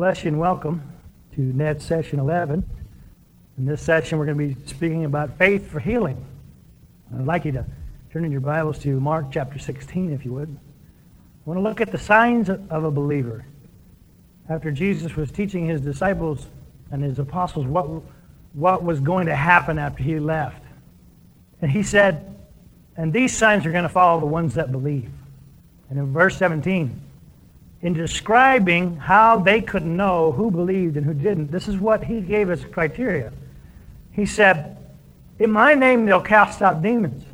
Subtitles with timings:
[0.00, 0.80] bless you and welcome
[1.34, 2.64] to NET Session 11.
[3.58, 6.24] In this session, we're going to be speaking about faith for healing.
[7.14, 7.66] I'd like you to
[8.10, 10.48] turn in your Bibles to Mark chapter 16, if you would.
[10.48, 13.44] I want to look at the signs of a believer.
[14.48, 16.46] After Jesus was teaching his disciples
[16.90, 17.84] and his apostles what,
[18.54, 20.62] what was going to happen after he left.
[21.60, 22.38] And he said,
[22.96, 25.10] And these signs are going to follow the ones that believe.
[25.90, 27.02] And in verse 17,
[27.82, 32.20] in describing how they could know who believed and who didn't, this is what he
[32.20, 33.32] gave as criteria.
[34.12, 34.76] He said,
[35.38, 37.24] In my name they'll cast out demons.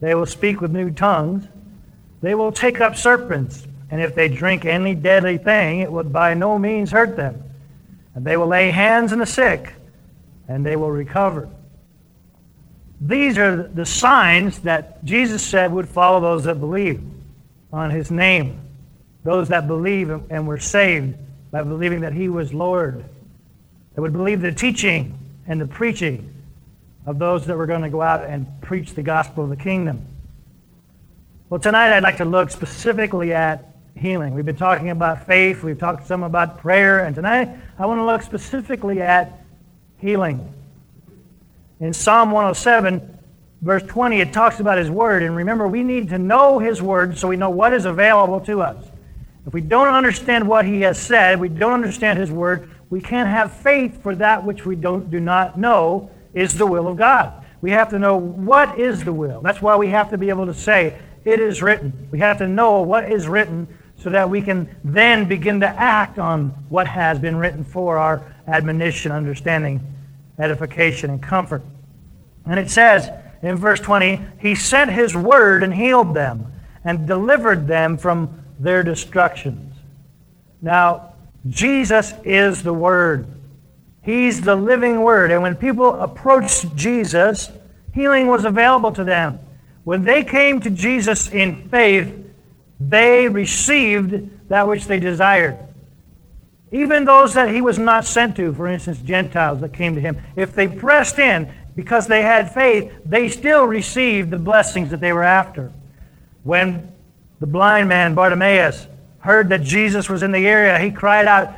[0.00, 1.46] They will speak with new tongues.
[2.22, 3.66] They will take up serpents.
[3.90, 7.42] And if they drink any deadly thing, it would by no means hurt them.
[8.14, 9.74] And they will lay hands on the sick,
[10.48, 11.48] and they will recover.
[13.00, 17.02] These are the signs that Jesus said would follow those that believe
[17.72, 18.60] on his name
[19.24, 21.16] those that believe and were saved
[21.50, 23.04] by believing that he was Lord,
[23.94, 26.32] that would believe the teaching and the preaching
[27.06, 30.06] of those that were going to go out and preach the gospel of the kingdom.
[31.48, 34.34] Well, tonight I'd like to look specifically at healing.
[34.34, 38.04] We've been talking about faith, we've talked some about prayer, and tonight I want to
[38.04, 39.40] look specifically at
[39.98, 40.54] healing.
[41.80, 43.18] In Psalm 107,
[43.62, 45.22] verse 20, it talks about his word.
[45.22, 48.60] And remember, we need to know his word so we know what is available to
[48.62, 48.89] us.
[49.46, 53.28] If we don't understand what he has said, we don't understand his word, we can't
[53.28, 57.44] have faith for that which we don't, do not know is the will of God.
[57.62, 59.40] We have to know what is the will.
[59.40, 62.08] That's why we have to be able to say, it is written.
[62.10, 66.18] We have to know what is written so that we can then begin to act
[66.18, 69.80] on what has been written for our admonition, understanding,
[70.38, 71.62] edification, and comfort.
[72.46, 73.10] And it says
[73.42, 76.50] in verse 20, He sent His word and healed them
[76.82, 79.74] and delivered them from their destructions.
[80.62, 81.14] Now,
[81.48, 83.26] Jesus is the Word.
[84.02, 85.30] He's the living Word.
[85.30, 87.50] And when people approached Jesus,
[87.94, 89.40] healing was available to them.
[89.84, 92.14] When they came to Jesus in faith,
[92.78, 95.58] they received that which they desired.
[96.72, 100.18] Even those that he was not sent to, for instance, Gentiles that came to him,
[100.36, 105.12] if they pressed in because they had faith, they still received the blessings that they
[105.12, 105.72] were after.
[106.42, 106.92] When
[107.40, 108.86] the blind man, Bartimaeus,
[109.20, 110.78] heard that Jesus was in the area.
[110.78, 111.54] He cried out,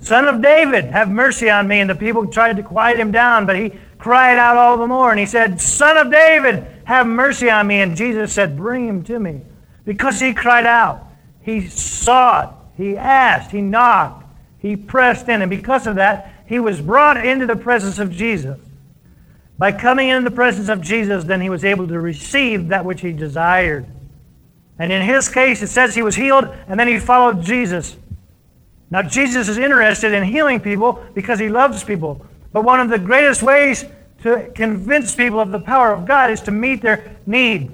[0.00, 1.80] Son of David, have mercy on me.
[1.80, 5.10] And the people tried to quiet him down, but he cried out all the more.
[5.10, 7.80] And he said, Son of David, have mercy on me.
[7.80, 9.40] And Jesus said, Bring him to me.
[9.84, 11.06] Because he cried out,
[11.42, 14.26] he sought, he asked, he knocked,
[14.58, 15.42] he pressed in.
[15.42, 18.58] And because of that, he was brought into the presence of Jesus.
[19.58, 23.00] By coming into the presence of Jesus, then he was able to receive that which
[23.00, 23.86] he desired.
[24.78, 27.96] And in his case, it says he was healed and then he followed Jesus.
[28.90, 32.24] Now, Jesus is interested in healing people because he loves people.
[32.52, 33.84] But one of the greatest ways
[34.22, 37.70] to convince people of the power of God is to meet their need.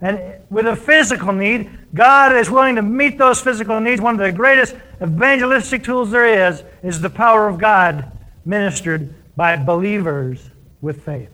[0.00, 4.00] And with a physical need, God is willing to meet those physical needs.
[4.00, 8.10] One of the greatest evangelistic tools there is is the power of God
[8.44, 10.50] ministered by believers
[10.80, 11.30] with faith.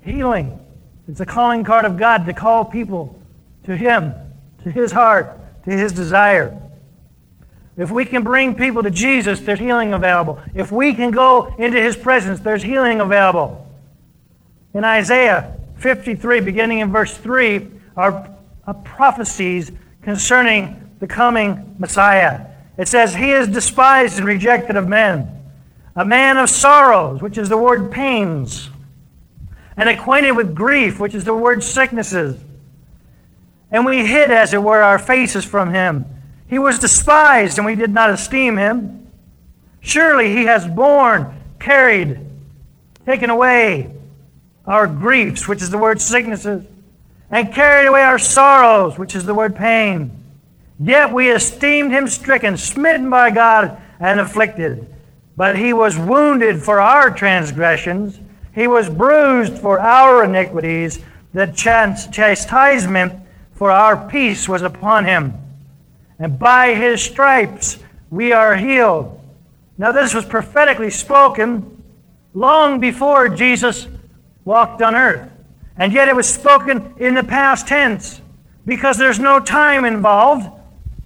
[0.00, 0.58] Healing.
[1.08, 3.20] It's a calling card of God to call people
[3.66, 4.14] to Him,
[4.64, 6.60] to His heart, to His desire.
[7.76, 10.40] If we can bring people to Jesus, there's healing available.
[10.54, 13.62] If we can go into His presence, there's healing available.
[14.72, 18.30] In Isaiah 53, beginning in verse 3, are
[18.84, 19.72] prophecies
[20.02, 22.46] concerning the coming Messiah.
[22.78, 25.28] It says, He is despised and rejected of men,
[25.94, 28.70] a man of sorrows, which is the word pains,
[29.76, 32.42] and acquainted with grief, which is the word sicknesses.
[33.70, 36.04] And we hid, as it were, our faces from him.
[36.48, 39.08] He was despised, and we did not esteem him.
[39.80, 42.20] Surely he has borne, carried,
[43.04, 43.92] taken away
[44.66, 46.64] our griefs, which is the word sicknesses,
[47.30, 50.10] and carried away our sorrows, which is the word pain.
[50.78, 54.92] Yet we esteemed him stricken, smitten by God, and afflicted.
[55.36, 58.20] But he was wounded for our transgressions,
[58.54, 60.98] he was bruised for our iniquities.
[61.34, 63.12] The chastisement
[63.56, 65.34] for our peace was upon him.
[66.18, 67.78] And by his stripes
[68.10, 69.20] we are healed.
[69.78, 71.82] Now, this was prophetically spoken
[72.32, 73.88] long before Jesus
[74.44, 75.30] walked on earth.
[75.76, 78.20] And yet it was spoken in the past tense
[78.64, 80.48] because there's no time involved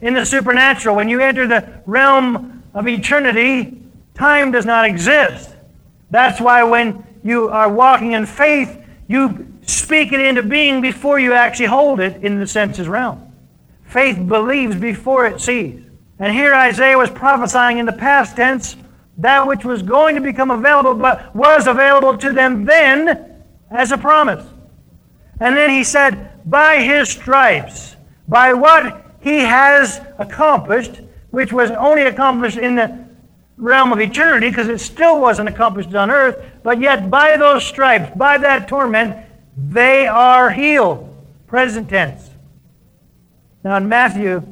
[0.00, 0.94] in the supernatural.
[0.94, 3.82] When you enter the realm of eternity,
[4.14, 5.50] time does not exist.
[6.10, 11.32] That's why when you are walking in faith, you speak it into being before you
[11.32, 13.32] actually hold it in the senses realm.
[13.84, 15.82] Faith believes before it sees.
[16.18, 18.76] And here Isaiah was prophesying in the past tense
[19.18, 23.98] that which was going to become available, but was available to them then as a
[23.98, 24.44] promise.
[25.40, 27.96] And then he said, By his stripes,
[28.28, 31.00] by what he has accomplished,
[31.30, 33.06] which was only accomplished in the
[33.56, 38.10] realm of eternity, because it still wasn't accomplished on earth, but yet by those stripes,
[38.16, 39.16] by that torment,
[39.68, 41.06] they are healed.
[41.46, 42.30] Present tense.
[43.62, 44.42] Now in Matthew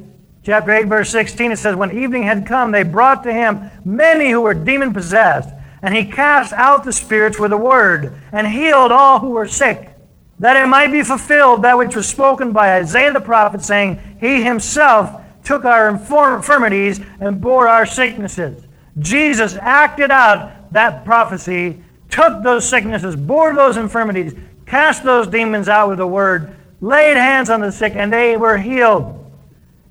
[0.42, 4.30] chapter 8, verse 16, it says, When evening had come, they brought to him many
[4.30, 5.50] who were demon possessed,
[5.82, 9.90] and he cast out the spirits with a word, and healed all who were sick,
[10.38, 14.42] that it might be fulfilled that which was spoken by Isaiah the prophet, saying, He
[14.42, 18.64] himself took our infirmities and bore our sicknesses.
[18.98, 24.34] Jesus acted out that prophecy, took those sicknesses, bore those infirmities,
[24.68, 28.58] cast those demons out with a word, laid hands on the sick, and they were
[28.58, 29.14] healed.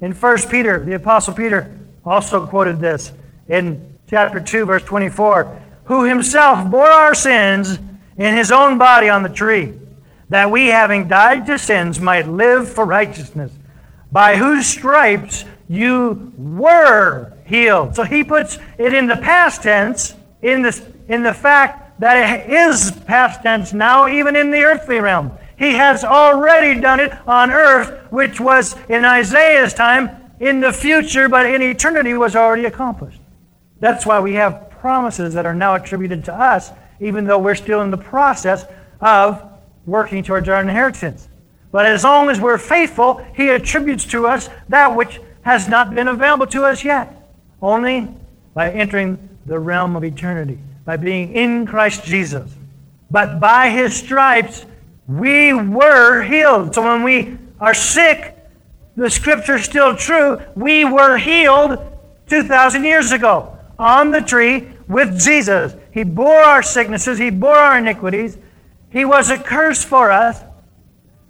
[0.01, 1.75] In 1 Peter, the Apostle Peter
[2.05, 3.11] also quoted this
[3.47, 7.79] in chapter 2, verse 24 who himself bore our sins
[8.17, 9.73] in his own body on the tree,
[10.29, 13.53] that we, having died to sins, might live for righteousness,
[14.11, 17.95] by whose stripes you were healed.
[17.95, 22.91] So he puts it in the past tense, in the, in the fact that is
[23.05, 25.31] past tense now, even in the earthly realm.
[25.57, 30.09] He has already done it on earth, which was in Isaiah's time
[30.39, 33.19] in the future, but in eternity was already accomplished.
[33.79, 37.81] That's why we have promises that are now attributed to us, even though we're still
[37.81, 38.65] in the process
[39.01, 39.43] of
[39.85, 41.27] working towards our inheritance.
[41.71, 46.07] But as long as we're faithful, He attributes to us that which has not been
[46.07, 48.07] available to us yet, only
[48.53, 52.49] by entering the realm of eternity, by being in Christ Jesus.
[53.11, 54.65] But by His stripes,
[55.05, 56.73] we were healed.
[56.73, 58.37] So when we are sick,
[58.95, 60.41] the scripture is still true.
[60.55, 61.77] We were healed
[62.29, 65.75] 2,000 years ago on the tree with Jesus.
[65.91, 68.37] He bore our sicknesses, He bore our iniquities.
[68.89, 70.41] He was a curse for us.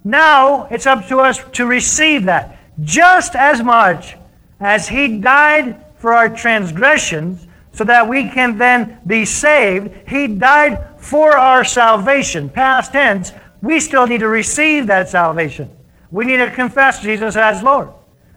[0.04, 2.60] Now it's up to us to receive that.
[2.80, 4.14] Just as much
[4.60, 7.47] as He died for our transgressions,
[7.78, 12.50] so that we can then be saved, He died for our salvation.
[12.50, 13.30] Past tense,
[13.62, 15.70] we still need to receive that salvation.
[16.10, 17.90] We need to confess Jesus as Lord.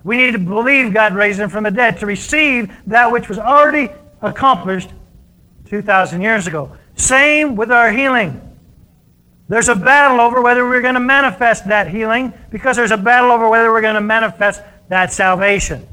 [0.04, 3.40] We need to believe God raised him from the dead to receive that which was
[3.40, 3.90] already
[4.22, 4.92] accomplished
[5.66, 6.78] 2,000 years ago.
[6.96, 8.40] Same with our healing.
[9.50, 13.32] There's a battle over whether we're going to manifest that healing because there's a battle
[13.32, 15.88] over whether we're going to manifest that salvation.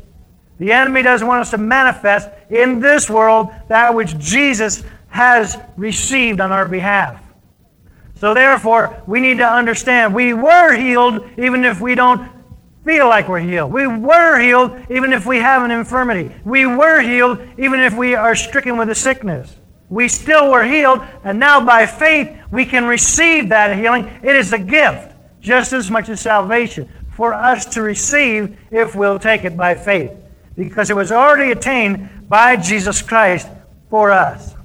[0.58, 6.40] The enemy doesn't want us to manifest in this world that which Jesus has received
[6.40, 7.22] on our behalf.
[8.16, 12.28] So therefore, we need to understand we were healed even if we don't
[12.84, 13.72] feel like we're healed.
[13.72, 16.34] We were healed even if we have an infirmity.
[16.44, 19.54] We were healed even if we are stricken with a sickness.
[19.90, 24.04] We still were healed, and now by faith we can receive that healing.
[24.22, 29.18] It is a gift, just as much as salvation, for us to receive if we'll
[29.18, 30.10] take it by faith,
[30.58, 33.48] because it was already attained by Jesus Christ
[33.88, 34.56] for us.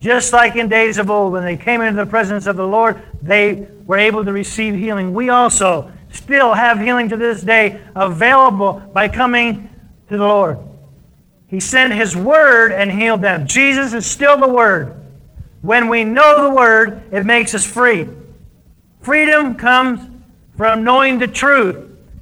[0.00, 3.02] Just like in days of old, when they came into the presence of the Lord,
[3.20, 5.12] they were able to receive healing.
[5.12, 9.68] We also still have healing to this day available by coming
[10.08, 10.58] to the Lord.
[11.46, 13.46] He sent His Word and healed them.
[13.46, 14.94] Jesus is still the Word.
[15.60, 18.08] When we know the Word, it makes us free.
[19.02, 20.00] Freedom comes
[20.56, 21.76] from knowing the truth.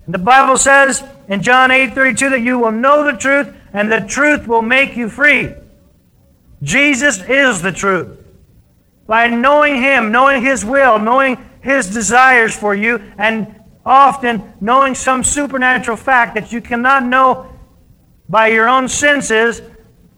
[0.07, 3.91] And the Bible says in John 8 32 that you will know the truth, and
[3.91, 5.53] the truth will make you free.
[6.63, 8.19] Jesus is the truth.
[9.07, 13.55] By knowing Him, knowing His will, knowing His desires for you, and
[13.85, 17.53] often knowing some supernatural fact that you cannot know
[18.29, 19.63] by your own senses,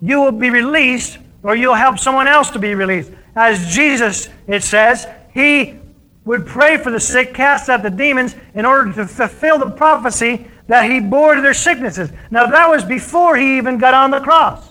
[0.01, 3.13] you will be released or you'll help someone else to be released.
[3.37, 5.79] As Jesus, it says, He
[6.25, 10.47] would pray for the sick, cast out the demons in order to fulfill the prophecy
[10.69, 12.11] that He bore their sicknesses.
[12.31, 14.69] Now, that was before He even got on the cross.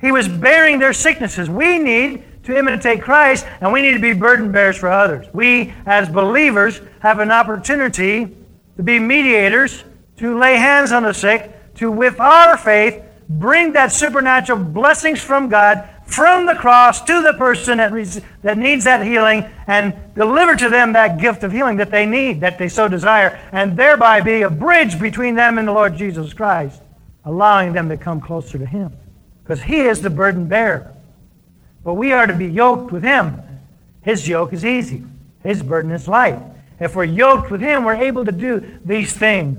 [0.00, 1.50] He was bearing their sicknesses.
[1.50, 5.26] We need to imitate Christ, and we need to be burden bearers for others.
[5.34, 8.34] We, as believers, have an opportunity
[8.76, 9.84] to be mediators,
[10.18, 15.48] to lay hands on the sick, to, with our faith, bring that supernatural blessings from
[15.48, 20.68] God from the cross to the person that, that needs that healing and deliver to
[20.68, 24.42] them that gift of healing that they need, that they so desire, and thereby be
[24.42, 26.82] a bridge between them and the Lord Jesus Christ,
[27.24, 28.96] allowing them to come closer to Him
[29.50, 30.94] because he is the burden bearer.
[31.82, 33.42] But we are to be yoked with him.
[34.00, 35.02] His yoke is easy,
[35.42, 36.38] his burden is light.
[36.78, 39.58] If we're yoked with him, we're able to do these things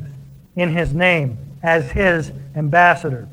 [0.55, 1.37] in his name.
[1.61, 3.27] as his ambassador.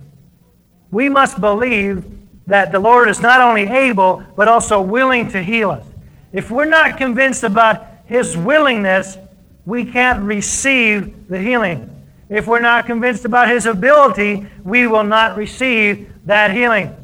[0.91, 2.05] We must believe
[2.49, 5.85] that the Lord is not only able, but also willing to heal us.
[6.33, 9.17] If we're not convinced about his willingness,
[9.65, 11.95] we can't receive the healing.
[12.31, 16.95] If we're not convinced about his ability, we will not receive that healing.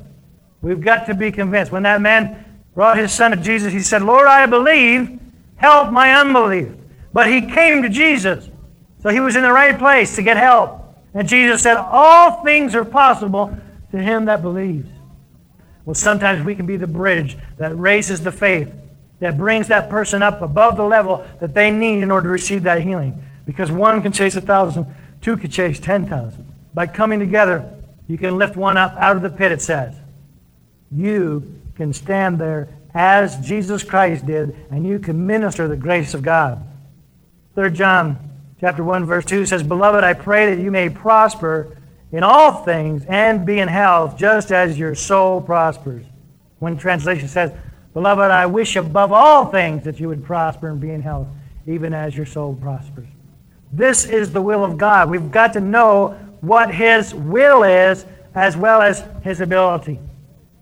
[0.63, 1.71] We've got to be convinced.
[1.71, 5.21] When that man brought his son to Jesus, he said, Lord, I believe,
[5.57, 6.69] help my unbelief.
[7.13, 8.49] But he came to Jesus.
[9.03, 10.81] So he was in the right place to get help.
[11.13, 13.57] And Jesus said, All things are possible
[13.91, 14.89] to him that believes.
[15.85, 18.73] Well, sometimes we can be the bridge that raises the faith,
[19.21, 22.63] that brings that person up above the level that they need in order to receive
[22.63, 23.23] that healing.
[23.47, 24.87] Because one can chase a thousand,
[25.21, 26.51] two can chase ten thousand.
[26.73, 27.71] By coming together,
[28.09, 29.95] you can lift one up out of the pit, it says.
[30.91, 36.23] You can stand there as Jesus Christ did, and you can minister the grace of
[36.23, 36.65] God.
[37.55, 38.19] 3 John
[38.61, 41.77] chapter 1, verse 2 says, Beloved, I pray that you may prosper
[42.15, 46.07] in all things and be in health, just as your soul prospers.
[46.61, 47.51] One translation says,
[47.93, 51.27] Beloved, I wish above all things that you would prosper and be in health,
[51.67, 53.09] even as your soul prospers.
[53.73, 55.11] This is the will of God.
[55.11, 58.07] We've got to know what His will is
[58.37, 59.99] as well as His ability.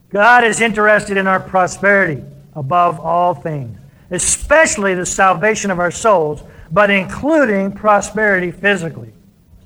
[0.08, 3.78] God is interested in our prosperity above all things,
[4.10, 9.12] especially the salvation of our souls, but including prosperity physically.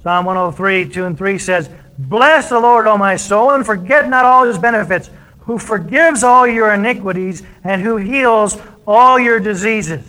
[0.06, 4.24] Psalm 103, 2 and 3 says, Bless the Lord, O my soul, and forget not
[4.24, 5.10] all his benefits,
[5.40, 10.06] who forgives all your iniquities and who heals all your diseases.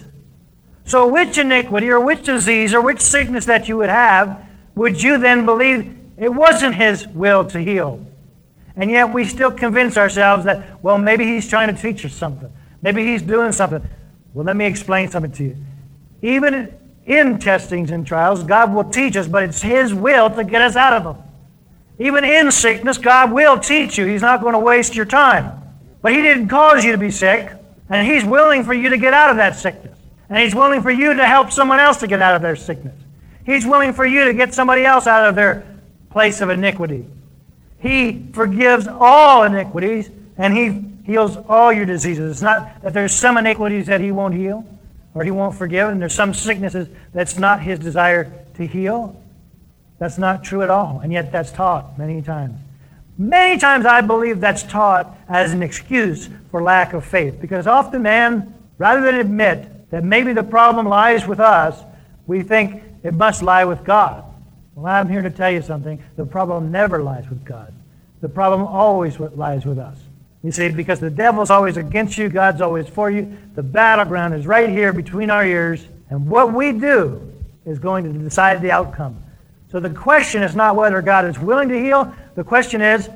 [0.85, 5.17] So, which iniquity or which disease or which sickness that you would have, would you
[5.17, 8.05] then believe it wasn't his will to heal?
[8.75, 12.51] And yet we still convince ourselves that, well, maybe he's trying to teach us something.
[12.83, 13.81] Maybe he's doing something.
[14.35, 15.57] Well, let me explain something to you.
[16.21, 16.71] Even
[17.07, 20.75] in testings and trials, God will teach us, but it's His will to get us
[20.75, 21.23] out of them.
[21.99, 24.05] Even in sickness, God will teach you.
[24.05, 25.63] He's not going to waste your time.
[26.01, 27.49] But He didn't cause you to be sick,
[27.89, 29.97] and He's willing for you to get out of that sickness.
[30.29, 32.95] And He's willing for you to help someone else to get out of their sickness.
[33.45, 35.65] He's willing for you to get somebody else out of their
[36.09, 37.05] place of iniquity.
[37.79, 42.31] He forgives all iniquities, and He heals all your diseases.
[42.31, 44.67] It's not that there's some iniquities that He won't heal
[45.17, 49.19] or he won't forgive, and there's some sicknesses that's not his desire to heal.
[49.97, 52.59] That's not true at all, and yet that's taught many times.
[53.17, 58.03] Many times I believe that's taught as an excuse for lack of faith, because often,
[58.03, 61.81] man, rather than admit that maybe the problem lies with us,
[62.27, 64.23] we think it must lie with God.
[64.75, 65.99] Well, I'm here to tell you something.
[66.15, 67.73] The problem never lies with God.
[68.21, 69.97] The problem always lies with us.
[70.43, 73.37] You see, because the devil's always against you, God's always for you.
[73.55, 77.33] The battleground is right here between our ears, and what we do
[77.65, 79.21] is going to decide the outcome.
[79.69, 82.13] So the question is not whether God is willing to heal.
[82.35, 83.09] The question is,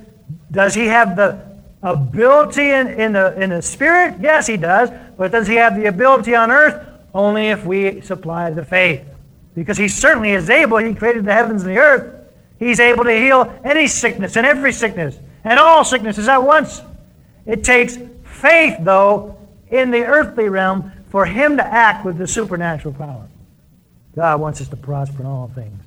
[0.52, 1.40] does he have the
[1.82, 4.16] ability in, in, the, in the spirit?
[4.20, 4.90] Yes, he does.
[5.18, 6.88] But does he have the ability on earth?
[7.14, 9.06] Only if we supply the faith.
[9.56, 10.78] Because he certainly is able.
[10.78, 12.16] He created the heavens and the earth.
[12.60, 16.82] He's able to heal any sickness and every sickness and all sicknesses at once.
[17.46, 19.38] It takes faith, though,
[19.70, 23.28] in the earthly realm for him to act with the supernatural power.
[24.16, 25.82] God wants us to prosper in all things.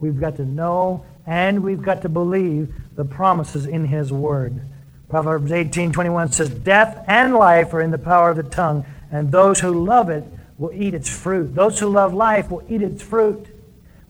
[0.00, 4.60] We've got to know and we've got to believe the promises in his word.
[5.08, 9.60] Proverbs 18:21 says, "Death and life are in the power of the tongue, and those
[9.60, 10.24] who love it
[10.58, 11.54] will eat its fruit.
[11.54, 13.46] Those who love life will eat its fruit."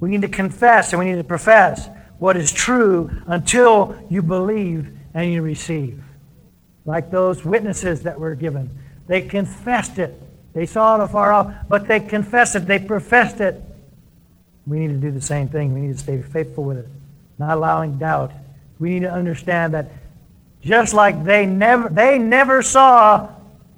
[0.01, 1.89] We need to confess and we need to profess
[2.19, 6.03] what is true until you believe and you receive
[6.85, 8.71] like those witnesses that were given.
[9.07, 10.21] They confessed it.
[10.53, 12.67] They saw it afar off, but they confessed it.
[12.67, 13.63] They professed it.
[14.67, 15.75] We need to do the same thing.
[15.75, 16.89] We need to stay faithful with it,
[17.39, 18.33] not allowing doubt.
[18.79, 19.91] We need to understand that
[20.61, 23.29] just like they never, they never saw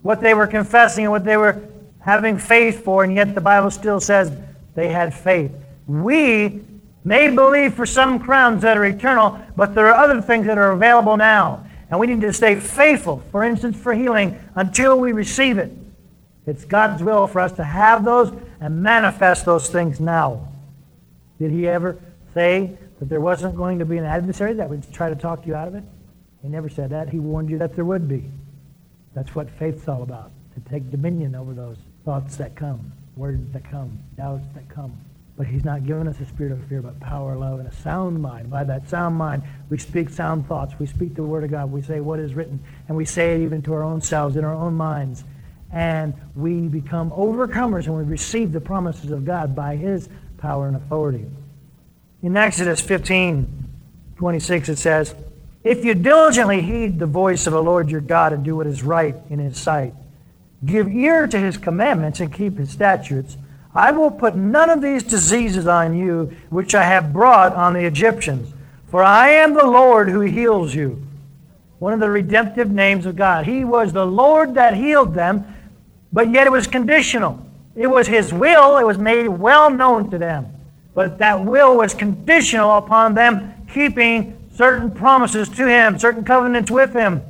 [0.02, 1.62] what they were confessing and what they were
[2.00, 4.30] having faith for, and yet the Bible still says
[4.74, 5.52] they had faith.
[5.86, 6.62] We
[7.04, 10.72] may believe for some crowns that are eternal, but there are other things that are
[10.72, 11.66] available now.
[11.94, 15.70] And we need to stay faithful, for instance, for healing until we receive it.
[16.44, 20.48] It's God's will for us to have those and manifest those things now.
[21.38, 21.96] Did he ever
[22.34, 25.54] say that there wasn't going to be an adversary that would try to talk you
[25.54, 25.84] out of it?
[26.42, 27.10] He never said that.
[27.10, 28.28] He warned you that there would be.
[29.14, 33.70] That's what faith's all about, to take dominion over those thoughts that come, words that
[33.70, 34.98] come, doubts that come.
[35.36, 38.22] But he's not given us a spirit of fear, but power, love, and a sound
[38.22, 38.50] mind.
[38.50, 40.74] By that sound mind, we speak sound thoughts.
[40.78, 41.72] We speak the word of God.
[41.72, 42.62] We say what is written.
[42.86, 45.24] And we say it even to our own selves, in our own minds.
[45.72, 50.76] And we become overcomers and we receive the promises of God by his power and
[50.76, 51.26] authority.
[52.22, 53.62] In Exodus 15
[54.16, 55.14] 26, it says,
[55.64, 58.84] If you diligently heed the voice of the Lord your God and do what is
[58.84, 59.92] right in his sight,
[60.64, 63.36] give ear to his commandments and keep his statutes,
[63.74, 67.84] I will put none of these diseases on you which I have brought on the
[67.84, 68.52] Egyptians,
[68.88, 71.04] for I am the Lord who heals you.
[71.80, 73.46] One of the redemptive names of God.
[73.46, 75.44] He was the Lord that healed them,
[76.12, 77.44] but yet it was conditional.
[77.74, 80.46] It was His will, it was made well known to them.
[80.94, 86.92] But that will was conditional upon them keeping certain promises to Him, certain covenants with
[86.92, 87.20] Him.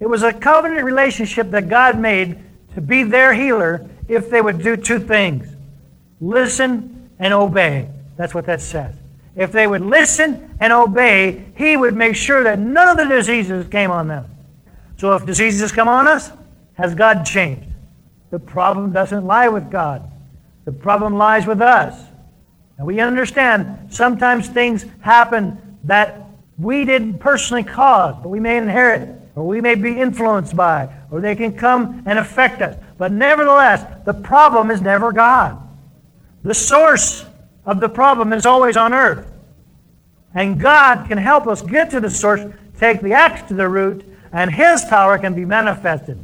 [0.00, 2.38] It was a covenant relationship that God made
[2.74, 5.53] to be their healer if they would do two things
[6.28, 7.88] listen and obey.
[8.16, 8.94] That's what that says.
[9.36, 13.66] If they would listen and obey, He would make sure that none of the diseases
[13.68, 14.26] came on them.
[14.96, 16.30] So if diseases come on us,
[16.74, 17.66] has God changed?
[18.30, 20.10] The problem doesn't lie with God.
[20.64, 22.00] The problem lies with us.
[22.78, 26.20] And we understand sometimes things happen that
[26.58, 31.20] we didn't personally cause, but we may inherit, or we may be influenced by, or
[31.20, 32.76] they can come and affect us.
[32.98, 35.60] But nevertheless, the problem is never God.
[36.44, 37.24] The source
[37.64, 39.32] of the problem is always on earth.
[40.34, 42.42] And God can help us get to the source,
[42.78, 46.18] take the axe to the root, and His power can be manifested.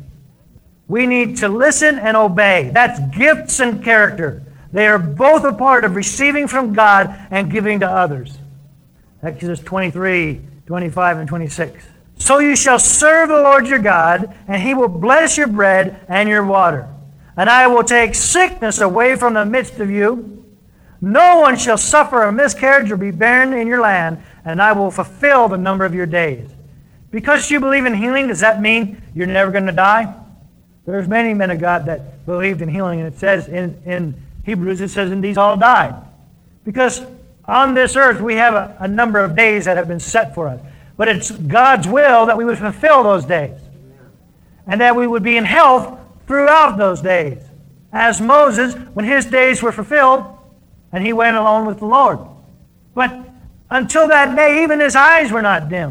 [0.88, 2.70] We need to listen and obey.
[2.74, 4.42] That's gifts and character.
[4.72, 8.36] They are both a part of receiving from God and giving to others.
[9.22, 11.84] Exodus 23, 25, and 26.
[12.18, 16.28] So you shall serve the Lord your God, and he will bless your bread and
[16.28, 16.88] your water.
[17.40, 20.44] And I will take sickness away from the midst of you.
[21.00, 24.90] No one shall suffer a miscarriage or be barren in your land, and I will
[24.90, 26.50] fulfill the number of your days.
[27.10, 30.14] Because you believe in healing, does that mean you're never going to die?
[30.84, 34.82] There's many men of God that believed in healing, and it says in, in Hebrews,
[34.82, 35.94] it says, and these all died.
[36.62, 37.00] Because
[37.46, 40.46] on this earth we have a, a number of days that have been set for
[40.46, 40.60] us.
[40.98, 43.58] But it's God's will that we would fulfill those days.
[44.66, 45.99] And that we would be in health
[46.30, 47.42] throughout those days.
[47.92, 50.24] As Moses, when his days were fulfilled,
[50.92, 52.20] and he went alone with the Lord.
[52.94, 53.18] But
[53.68, 55.90] until that day, even his eyes were not dim.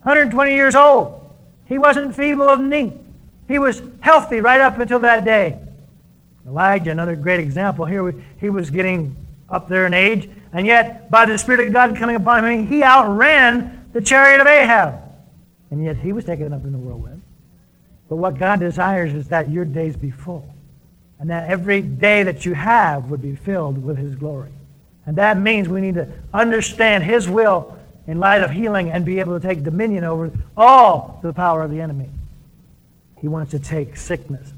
[0.00, 1.36] 120 years old.
[1.66, 2.94] He wasn't feeble of knee.
[3.48, 5.58] He was healthy right up until that day.
[6.46, 9.14] Elijah, another great example here, he was getting
[9.50, 12.82] up there in age, and yet by the Spirit of God coming upon him, he
[12.82, 14.94] outran the chariot of Ahab.
[15.70, 17.09] And yet he was taken up in the whirlwind.
[18.10, 20.52] But what God desires is that your days be full,
[21.20, 24.50] and that every day that you have would be filled with his glory.
[25.06, 29.20] And that means we need to understand his will in light of healing and be
[29.20, 32.08] able to take dominion over all the power of the enemy.
[33.20, 34.52] He wants to take sickness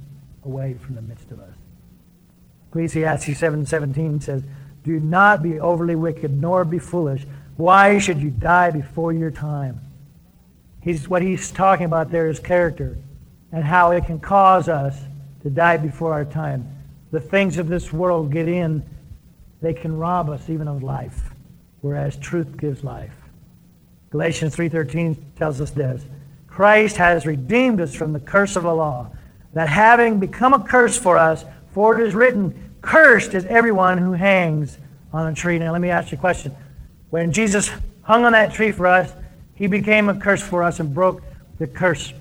[0.47, 1.55] away from the midst of us.
[2.71, 4.43] Ecclesiastes 7:17 says,
[4.83, 7.27] "Do not be overly wicked, nor be foolish.
[7.59, 9.81] Why should you die before your time?"
[10.81, 12.97] He's, what he's talking about there is character
[13.53, 14.99] and how it can cause us
[15.43, 16.67] to die before our time.
[17.11, 18.83] The things of this world get in,
[19.61, 21.31] they can rob us even of life,
[21.83, 23.13] whereas truth gives life.
[24.11, 26.05] Galatians 3:13 tells us this.
[26.47, 29.11] Christ has redeemed us from the curse of the law,
[29.55, 34.13] that having become a curse for us, for it is written, Cursed is everyone who
[34.13, 34.77] hangs
[35.13, 35.59] on a tree.
[35.59, 36.55] Now, let me ask you a question.
[37.11, 37.71] When Jesus
[38.03, 39.13] hung on that tree for us,
[39.55, 41.23] he became a curse for us and broke
[41.59, 42.13] the curse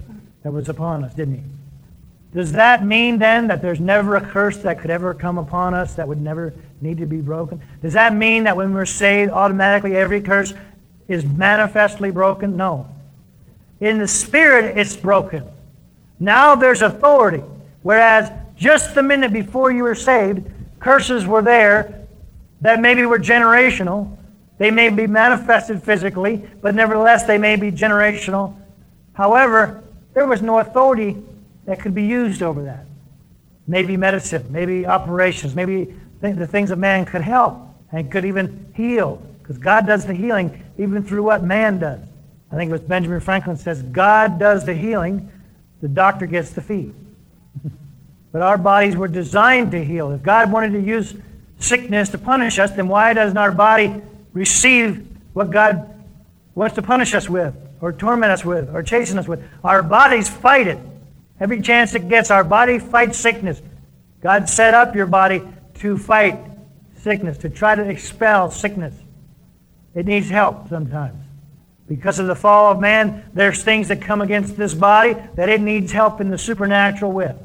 [0.44, 1.44] that was upon us, didn't he?
[2.34, 5.96] Does that mean then that there's never a curse that could ever come upon us
[5.96, 7.62] that would never need to be broken?
[7.82, 10.54] Does that mean that when we're saved, automatically every curse
[11.10, 12.56] is manifestly broken?
[12.56, 12.88] No.
[13.82, 15.44] In the spirit, it's broken.
[16.20, 17.44] Now there's authority.
[17.82, 20.50] Whereas just the minute before you were saved,
[20.80, 22.06] curses were there
[22.62, 24.18] that maybe were generational.
[24.58, 28.56] They may be manifested physically, but nevertheless they may be generational.
[29.14, 31.18] However, there was no authority
[31.66, 32.86] that could be used over that.
[33.68, 37.60] Maybe medicine, maybe operations, maybe the things that man could help
[37.92, 39.22] and could even heal.
[39.40, 42.00] Because God does the healing even through what man does.
[42.52, 45.32] I think it was Benjamin Franklin says, God does the healing,
[45.82, 46.92] the doctor gets the fee.
[48.32, 50.12] but our bodies were designed to heal.
[50.12, 51.16] If God wanted to use
[51.60, 54.02] sickness to punish us, then why doesn't our body
[54.34, 55.88] receive what God
[56.56, 59.44] wants to punish us with, or torment us with, or chasten us with?
[59.64, 60.80] Our bodies fight it.
[61.40, 63.62] Every chance it gets, our body fights sickness.
[64.22, 65.42] God set up your body
[65.76, 66.38] to fight
[66.98, 68.94] sickness, to try to expel sickness.
[69.96, 71.26] It needs help sometimes.
[71.88, 75.60] Because of the fall of man, there's things that come against this body that it
[75.60, 77.36] needs help in the supernatural with.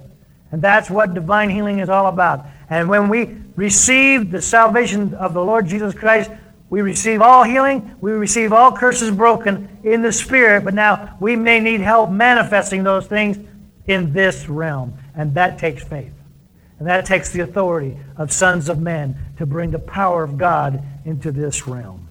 [0.53, 2.47] And that's what divine healing is all about.
[2.71, 6.31] And when we receive the salvation of the Lord Jesus Christ,
[6.77, 11.35] we receive all healing, we receive all curses broken in the Spirit, but now we
[11.35, 13.39] may need help manifesting those things
[13.87, 14.93] in this realm.
[15.15, 16.13] And that takes faith.
[16.79, 20.85] And that takes the authority of sons of men to bring the power of God
[21.07, 22.09] into this realm.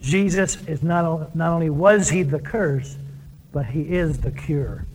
[0.00, 2.96] Jesus is not, not only was he the curse,
[3.52, 4.86] but he is the cure.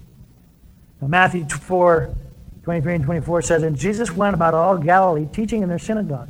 [1.00, 2.16] Now, Matthew 4,
[2.64, 6.30] 23 and 24 says, And Jesus went about all Galilee, teaching in their synagogue,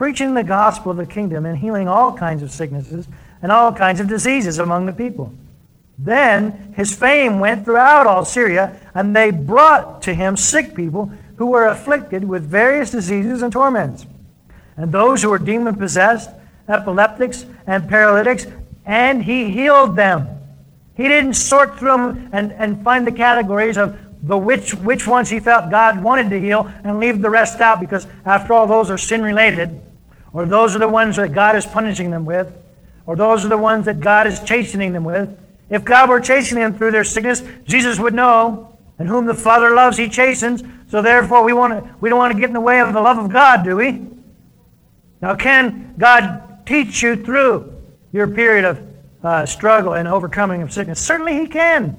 [0.00, 3.06] preaching the gospel of the kingdom, and healing all kinds of sicknesses
[3.42, 5.30] and all kinds of diseases among the people.
[5.98, 11.44] Then his fame went throughout all Syria, and they brought to him sick people who
[11.44, 14.06] were afflicted with various diseases and torments,
[14.78, 16.30] and those who were demon possessed,
[16.66, 18.46] epileptics, and paralytics,
[18.86, 20.26] and he healed them.
[20.94, 25.28] He didn't sort through them and, and find the categories of the which, which ones
[25.28, 28.88] he felt God wanted to heal and leave the rest out because, after all, those
[28.88, 29.78] are sin related,
[30.32, 32.52] or those are the ones that God is punishing them with,
[33.06, 35.36] or those are the ones that God is chastening them with.
[35.68, 39.74] If God were chastening them through their sickness, Jesus would know, and whom the Father
[39.74, 40.62] loves, he chastens.
[40.88, 43.00] So therefore, we, want to, we don't want to get in the way of the
[43.00, 44.06] love of God, do we?
[45.22, 47.72] Now, can God teach you through
[48.12, 48.80] your period of
[49.22, 51.00] uh, struggle and overcoming of sickness?
[51.00, 51.96] Certainly He can.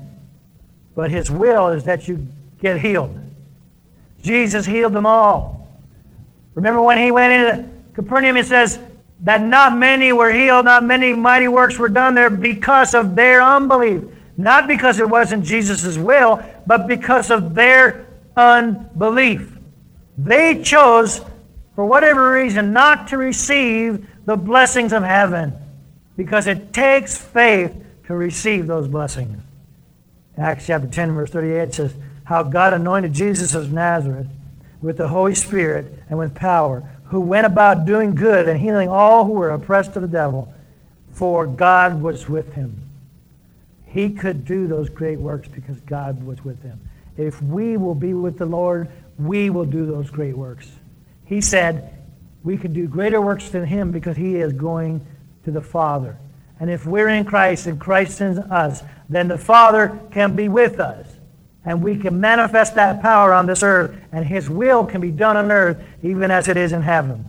[0.95, 2.27] But His will is that you
[2.61, 3.17] get healed.
[4.21, 5.67] Jesus healed them all.
[6.53, 8.79] Remember when He went into Capernaum, it says
[9.21, 13.41] that not many were healed, not many mighty works were done there because of their
[13.41, 14.03] unbelief.
[14.37, 19.57] Not because it wasn't Jesus' will, but because of their unbelief.
[20.17, 21.21] They chose,
[21.75, 25.53] for whatever reason, not to receive the blessings of heaven
[26.17, 27.75] because it takes faith
[28.05, 29.41] to receive those blessings.
[30.37, 34.27] Acts chapter 10, verse 38 says, How God anointed Jesus of Nazareth
[34.81, 39.25] with the Holy Spirit and with power, who went about doing good and healing all
[39.25, 40.51] who were oppressed of the devil,
[41.11, 42.81] for God was with him.
[43.85, 46.79] He could do those great works because God was with him.
[47.17, 50.71] If we will be with the Lord, we will do those great works.
[51.25, 51.93] He said
[52.45, 55.05] we can do greater works than him because he is going
[55.43, 56.17] to the Father.
[56.61, 60.79] And if we're in Christ and Christ in us, then the Father can be with
[60.79, 61.10] us.
[61.63, 65.37] And we can manifest that power on this earth, and his will can be done
[65.37, 67.25] on earth even as it is in heaven.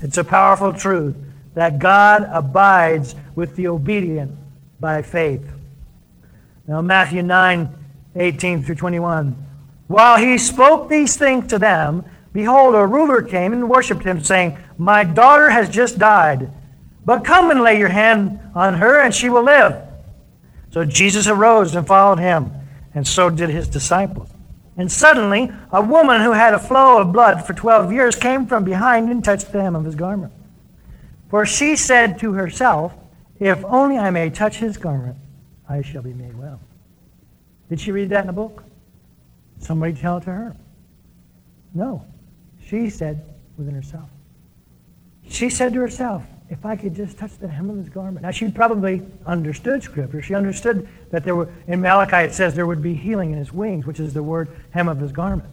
[0.00, 1.16] It's a powerful truth
[1.54, 4.32] that God abides with the obedient
[4.78, 5.46] by faith.
[6.66, 7.76] Now, Matthew 9
[8.16, 9.46] 18 through 21.
[9.86, 14.58] While he spoke these things to them, behold, a ruler came and worshipped him, saying,
[14.78, 16.50] My daughter has just died,
[17.04, 19.82] but come and lay your hand on her, and she will live.
[20.70, 22.52] So Jesus arose and followed him,
[22.94, 24.28] and so did his disciples.
[24.76, 28.64] And suddenly, a woman who had a flow of blood for 12 years came from
[28.64, 30.32] behind and touched the hem of his garment.
[31.28, 32.94] For she said to herself,
[33.38, 35.16] If only I may touch his garment,
[35.68, 36.60] I shall be made well.
[37.68, 38.64] Did she read that in a book?
[39.58, 40.56] Somebody tell it to her.
[41.74, 42.04] No.
[42.66, 43.24] She said
[43.56, 44.08] within herself.
[45.28, 48.24] She said to herself, if I could just touch the hem of his garment.
[48.24, 50.20] Now, she probably understood Scripture.
[50.20, 53.52] She understood that there were, in Malachi it says there would be healing in his
[53.52, 55.48] wings, which is the word hem of his garment.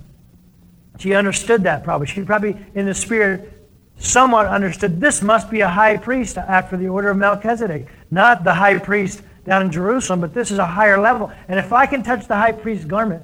[0.98, 2.08] She understood that probably.
[2.08, 3.54] She probably, in the Spirit,
[4.00, 8.56] somewhat understood this must be a high priest after the order of Melchizedek, not the
[8.56, 11.32] high priest down in Jerusalem, but this is a higher level.
[11.48, 13.22] And if I can touch the high priest's garment,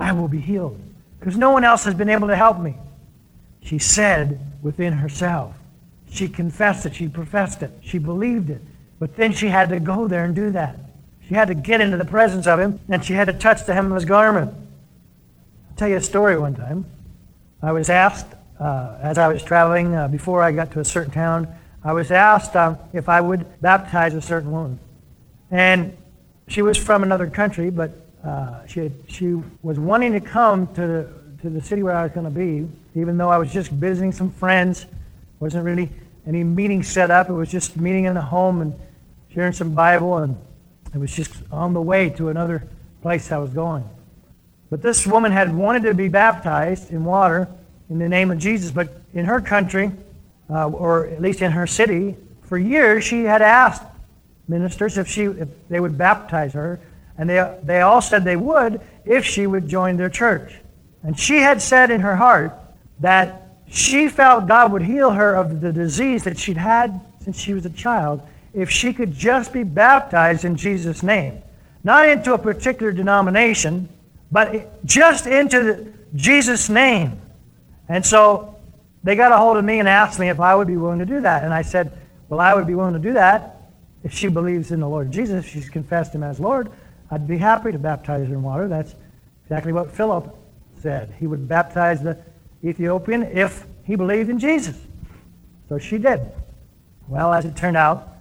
[0.00, 0.80] I will be healed.
[1.20, 2.76] Because no one else has been able to help me.
[3.62, 5.54] She said within herself.
[6.10, 6.94] She confessed it.
[6.94, 7.70] She professed it.
[7.80, 8.62] She believed it.
[8.98, 10.76] But then she had to go there and do that.
[11.28, 13.74] She had to get into the presence of him, and she had to touch the
[13.74, 14.52] hem of his garment.
[15.70, 16.86] I'll tell you a story one time.
[17.62, 18.26] I was asked,
[18.58, 21.48] uh, as I was traveling, uh, before I got to a certain town,
[21.84, 24.78] I was asked um, if I would baptize a certain woman.
[25.50, 25.96] And
[26.48, 27.90] she was from another country, but
[28.24, 32.02] uh, she, had, she was wanting to come to the, to the city where I
[32.04, 32.68] was going to be,
[32.98, 34.86] even though I was just visiting some friends.
[35.40, 35.90] Wasn't really
[36.26, 37.28] any meeting set up.
[37.28, 38.74] It was just meeting in a home and
[39.32, 40.36] sharing some Bible, and
[40.94, 42.66] it was just on the way to another
[43.02, 43.88] place I was going.
[44.70, 47.48] But this woman had wanted to be baptized in water
[47.88, 49.92] in the name of Jesus, but in her country,
[50.50, 53.82] uh, or at least in her city, for years she had asked
[54.46, 56.80] ministers if she if they would baptize her,
[57.16, 60.54] and they they all said they would if she would join their church.
[61.02, 62.58] And she had said in her heart
[63.00, 67.54] that she felt God would heal her of the disease that she'd had since she
[67.54, 68.22] was a child
[68.54, 71.42] if she could just be baptized in Jesus' name.
[71.84, 73.88] Not into a particular denomination,
[74.32, 77.20] but just into the, Jesus' name.
[77.88, 78.56] And so
[79.04, 81.06] they got a hold of me and asked me if I would be willing to
[81.06, 81.44] do that.
[81.44, 81.96] And I said,
[82.28, 83.58] Well, I would be willing to do that
[84.02, 86.70] if she believes in the Lord Jesus, she's confessed him as Lord.
[87.10, 88.68] I'd be happy to baptize her in water.
[88.68, 88.94] That's
[89.44, 90.36] exactly what Philip
[90.80, 91.14] said.
[91.18, 92.18] He would baptize the
[92.64, 94.76] Ethiopian if he believed in Jesus.
[95.68, 96.20] So she did.
[97.08, 98.16] Well, as it turned out,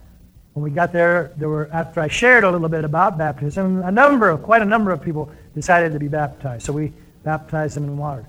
[0.54, 3.92] when we got there, there were after I shared a little bit about baptism, a
[3.92, 6.66] number of quite a number of people decided to be baptized.
[6.66, 8.26] So we baptized them in water.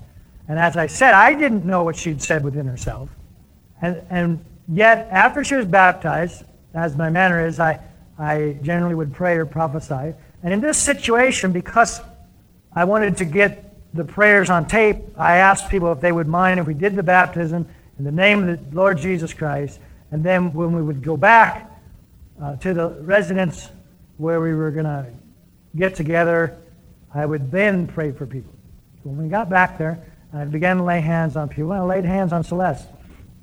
[0.47, 3.09] And as I said, I didn't know what she'd said within herself.
[3.81, 6.43] And, and yet, after she was baptized,
[6.73, 7.79] as my manner is, I,
[8.17, 10.13] I generally would pray or prophesy.
[10.43, 12.01] And in this situation, because
[12.73, 16.59] I wanted to get the prayers on tape, I asked people if they would mind
[16.59, 19.79] if we did the baptism in the name of the Lord Jesus Christ.
[20.11, 21.71] And then when we would go back
[22.41, 23.69] uh, to the residence
[24.17, 25.07] where we were going to
[25.75, 26.57] get together,
[27.13, 28.53] I would then pray for people.
[29.03, 31.71] When we got back there, I began to lay hands on people.
[31.71, 32.87] I laid hands on Celeste.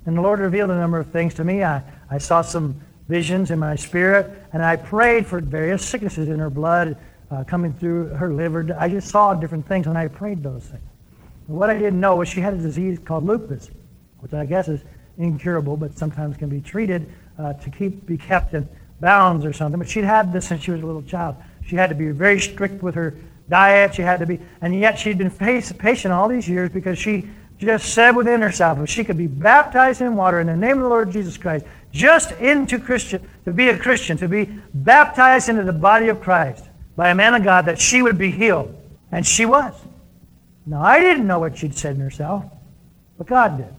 [0.05, 1.63] And the Lord revealed a number of things to me.
[1.63, 2.79] I, I saw some
[3.09, 6.97] visions in my spirit, and I prayed for various sicknesses in her blood
[7.31, 8.75] uh, coming through her liver.
[8.79, 10.83] I just saw different things, and I prayed those things.
[11.47, 13.69] what I didn't know was she had a disease called lupus,
[14.19, 14.81] which I guess is
[15.17, 18.67] incurable, but sometimes can be treated uh, to keep be kept in
[18.99, 19.79] bounds or something.
[19.79, 21.35] But she'd had this since she was a little child.
[21.65, 23.15] She had to be very strict with her
[23.49, 23.95] diet.
[23.95, 27.93] She had to be, and yet she'd been patient all these years because she just
[27.93, 30.89] said within herself, if she could be baptized in water in the name of the
[30.89, 35.73] Lord Jesus Christ, just into Christian, to be a Christian, to be baptized into the
[35.73, 36.66] body of Christ
[36.97, 38.75] by a man of God, that she would be healed.
[39.11, 39.73] And she was.
[40.65, 42.43] Now, I didn't know what she'd said in herself,
[43.17, 43.73] but God did.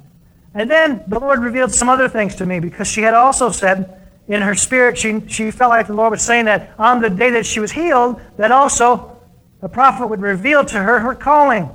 [0.54, 4.00] And then the Lord revealed some other things to me because she had also said
[4.26, 7.30] in her spirit, she, she felt like the Lord was saying that on the day
[7.30, 9.18] that she was healed, that also
[9.60, 11.68] the prophet would reveal to her her calling.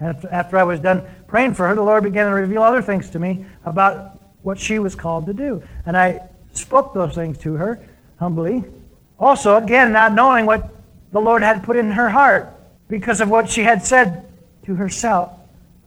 [0.00, 3.10] And after I was done praying for her, the Lord began to reveal other things
[3.10, 5.62] to me about what she was called to do.
[5.86, 6.20] And I
[6.52, 7.86] spoke those things to her
[8.18, 8.64] humbly.
[9.18, 10.70] Also, again, not knowing what
[11.12, 12.52] the Lord had put in her heart
[12.88, 14.26] because of what she had said
[14.66, 15.32] to herself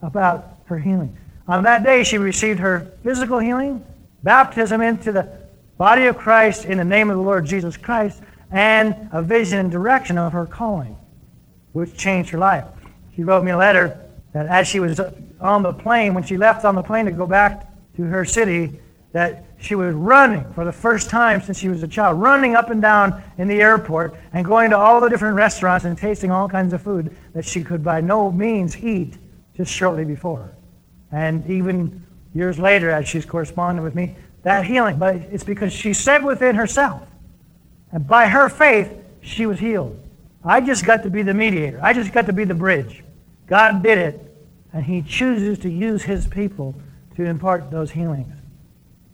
[0.02, 1.16] about her healing.
[1.48, 3.86] On that day, she received her physical healing,
[4.24, 5.30] baptism into the
[5.78, 9.72] body of Christ in the name of the Lord Jesus Christ, and a vision and
[9.72, 10.98] direction of her calling,
[11.74, 12.66] which changed her life.
[13.16, 14.00] She wrote me a letter
[14.34, 15.00] that as she was
[15.40, 18.80] on the plane, when she left on the plane to go back to her city
[19.12, 22.70] that she was running for the first time since she was a child, running up
[22.70, 26.48] and down in the airport and going to all the different restaurants and tasting all
[26.48, 29.18] kinds of food that she could by no means eat
[29.56, 30.52] just shortly before.
[31.12, 35.94] And even years later, as she's corresponding with me, that healing, but it's because she
[35.94, 37.02] said within herself,
[37.92, 40.00] and by her faith, she was healed.
[40.44, 41.80] I just got to be the mediator.
[41.82, 43.04] I just got to be the bridge.
[43.48, 44.36] God did it,
[44.72, 46.76] and He chooses to use His people
[47.16, 48.37] to impart those healings.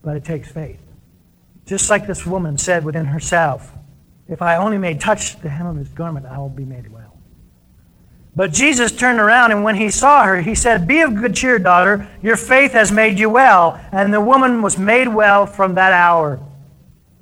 [0.03, 0.79] But it takes faith.
[1.65, 3.71] Just like this woman said within herself,
[4.27, 7.13] if I only may touch the hem of his garment, I will be made well.
[8.35, 11.59] But Jesus turned around, and when he saw her, he said, Be of good cheer,
[11.59, 12.07] daughter.
[12.21, 13.79] Your faith has made you well.
[13.91, 16.39] And the woman was made well from that hour.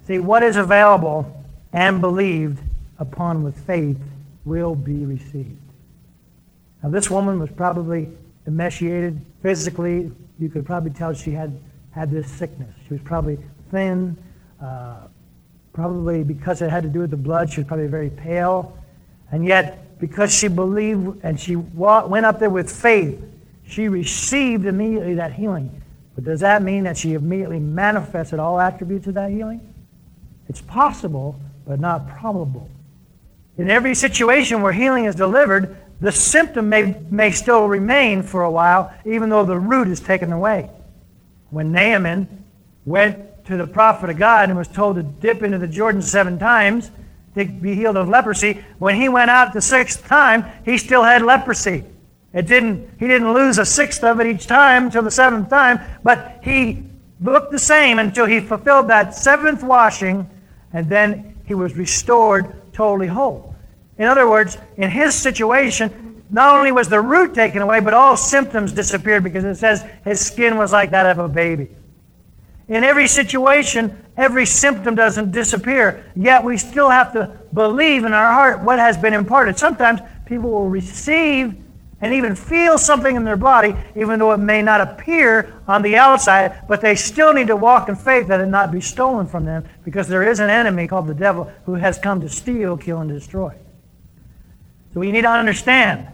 [0.08, 2.60] See, what is available and believed
[2.98, 3.98] upon with faith
[4.46, 5.58] will be received.
[6.82, 8.10] Now, this woman was probably
[8.48, 11.60] emaciated physically, you could probably tell she had
[11.92, 12.74] had this sickness.
[12.88, 13.38] She was probably
[13.70, 14.18] thin.
[14.62, 15.08] Uh,
[15.74, 18.78] probably because it had to do with the blood, she was probably very pale.
[19.32, 23.22] And yet, because she believed and she went up there with faith,
[23.66, 25.82] she received immediately that healing.
[26.16, 29.74] But does that mean that she immediately manifested all attributes of that healing?
[30.50, 32.70] It's possible, but not probable.
[33.58, 38.52] In every situation where healing is delivered, the symptom may, may still remain for a
[38.52, 40.70] while, even though the root is taken away.
[41.52, 42.46] When Naaman
[42.86, 46.40] went to the prophet of God and was told to dip into the Jordan seven
[46.40, 46.90] times
[47.36, 51.22] to be healed of leprosy, when he went out the sixth time, he still had
[51.22, 51.84] leprosy.
[52.34, 55.80] It didn't, he didn't lose a sixth of it each time until the seventh time,
[56.04, 56.84] but he
[57.20, 60.30] looked the same until he fulfilled that seventh washing,
[60.72, 63.54] and then he was restored totally whole.
[63.98, 68.16] In other words, in his situation, not only was the root taken away, but all
[68.16, 71.68] symptoms disappeared because it says his skin was like that of a baby.
[72.70, 78.32] In every situation, every symptom doesn't disappear, yet we still have to believe in our
[78.32, 79.60] heart what has been imparted.
[79.60, 81.54] Sometimes people will receive
[82.00, 85.98] and even feel something in their body, even though it may not appear on the
[85.98, 89.44] outside, but they still need to walk in faith that it not be stolen from
[89.44, 93.02] them because there is an enemy called the devil who has come to steal, kill,
[93.02, 93.54] and destroy.
[94.94, 96.08] So we need to understand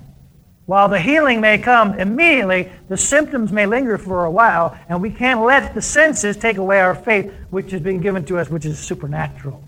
[0.67, 5.10] While the healing may come immediately, the symptoms may linger for a while, and we
[5.10, 8.65] can't let the senses take away our faith, which has been given to us, which
[8.65, 9.63] is supernatural.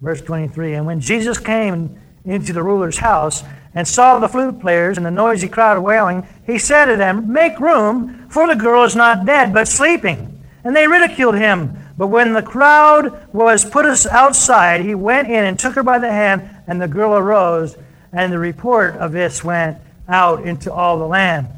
[0.00, 3.42] Verse 23 And when Jesus came into the ruler's house
[3.74, 7.58] and saw the flute players and the noisy crowd wailing, he said to them, Make
[7.58, 10.40] room, for the girl is not dead, but sleeping.
[10.62, 11.76] And they ridiculed him.
[11.98, 16.12] But when the crowd was put outside, he went in and took her by the
[16.12, 17.76] hand, and the girl arose,
[18.12, 21.48] and the report of this went out into all the land.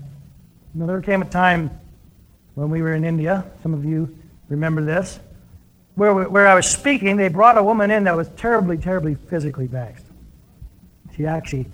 [0.75, 1.71] Now, there came a time
[2.55, 4.15] when we were in India, some of you
[4.49, 5.19] remember this,
[5.95, 9.67] where, where I was speaking, they brought a woman in that was terribly, terribly physically
[9.67, 10.07] vexed.
[11.17, 11.67] She actually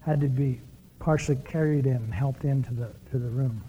[0.00, 0.60] had to be
[0.98, 3.62] partially carried in and helped into the, to the room.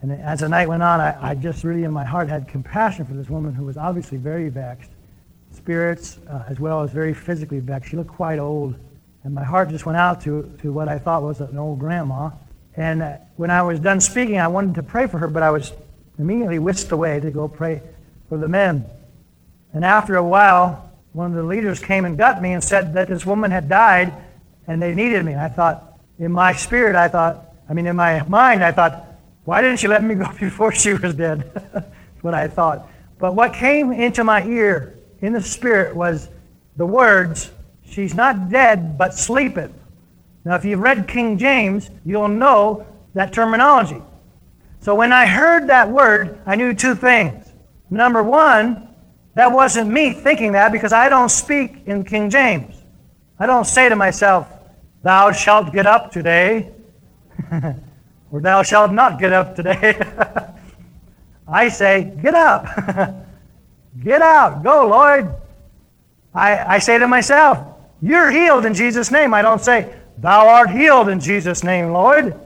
[0.00, 3.04] And as the night went on, I, I, just really in my heart had compassion
[3.04, 4.90] for this woman who was obviously very vexed,
[5.52, 7.90] spirits uh, as well as very physically vexed.
[7.90, 8.76] She looked quite old.
[9.28, 12.30] And my heart just went out to, to what I thought was an old grandma.
[12.78, 15.50] And uh, when I was done speaking, I wanted to pray for her, but I
[15.50, 15.70] was
[16.18, 17.82] immediately whisked away to go pray
[18.30, 18.86] for the men.
[19.74, 23.08] And after a while, one of the leaders came and got me and said that
[23.08, 24.14] this woman had died
[24.66, 25.32] and they needed me.
[25.32, 29.04] And I thought, in my spirit, I thought, I mean, in my mind, I thought,
[29.44, 31.52] why didn't she let me go before she was dead?
[31.74, 32.88] That's what I thought.
[33.18, 36.30] But what came into my ear in the spirit was
[36.78, 37.50] the words,
[37.88, 39.72] She's not dead, but sleepeth.
[40.44, 44.02] Now, if you've read King James, you'll know that terminology.
[44.80, 47.52] So when I heard that word, I knew two things.
[47.90, 48.88] Number one,
[49.34, 52.76] that wasn't me thinking that because I don't speak in King James.
[53.38, 54.48] I don't say to myself,
[55.02, 56.72] Thou shalt get up today.
[58.30, 59.98] or thou shalt not get up today.
[61.48, 62.66] I say, get up.
[64.02, 64.62] get out.
[64.62, 65.34] Go, Lord.
[66.34, 69.34] I, I say to myself, you're healed in Jesus' name.
[69.34, 72.38] I don't say, thou art healed in Jesus' name, Lord.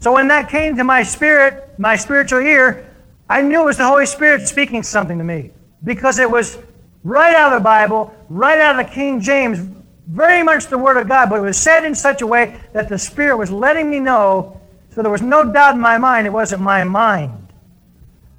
[0.00, 2.90] So when that came to my spirit, my spiritual ear,
[3.28, 5.50] I knew it was the Holy Spirit speaking something to me
[5.82, 6.58] because it was
[7.02, 9.58] right out of the Bible, right out of the King James,
[10.08, 12.88] very much the Word of God, but it was said in such a way that
[12.88, 14.60] the Spirit was letting me know
[14.94, 17.52] so there was no doubt in my mind it wasn't my mind.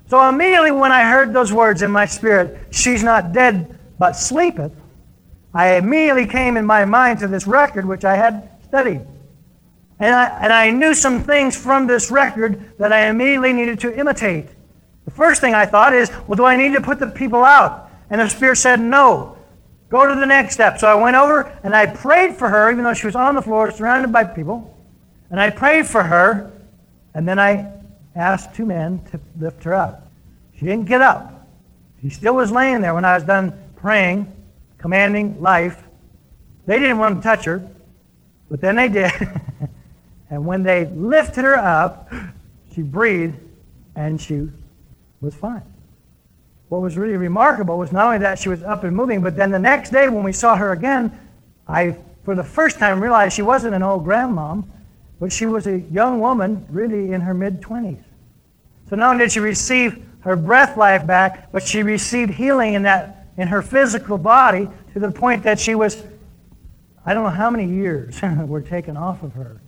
[0.08, 4.72] So immediately when I heard those words in my spirit, she's not dead but sleepeth,
[5.56, 9.02] I immediately came in my mind to this record which I had studied.
[10.00, 13.98] And I, and I knew some things from this record that I immediately needed to
[13.98, 14.50] imitate.
[15.06, 17.90] The first thing I thought is, well, do I need to put the people out?
[18.10, 19.38] And the Spirit said, no.
[19.88, 20.78] Go to the next step.
[20.78, 23.42] So I went over and I prayed for her, even though she was on the
[23.42, 24.78] floor, surrounded by people.
[25.30, 26.52] And I prayed for her,
[27.14, 27.72] and then I
[28.16, 30.12] asked two men to lift her up.
[30.58, 31.48] She didn't get up.
[32.02, 34.32] She still was laying there when I was done praying,
[34.78, 35.84] commanding life.
[36.66, 37.68] They didn't want to touch her,
[38.50, 39.12] but then they did.
[40.30, 42.12] and when they lifted her up,
[42.74, 43.38] she breathed
[43.96, 44.50] and she
[45.22, 45.64] was fine.
[46.70, 49.52] What was really remarkable was not only that she was up and moving, but then
[49.52, 51.18] the next day when we saw her again,
[51.68, 54.66] I, for the first time, realized she wasn't an old grandmom.
[55.20, 58.04] But she was a young woman, really in her mid 20s.
[58.90, 62.84] So not only did she receive her breath life back, but she received healing in,
[62.84, 66.02] that, in her physical body to the point that she was,
[67.06, 69.62] I don't know how many years were taken off of her.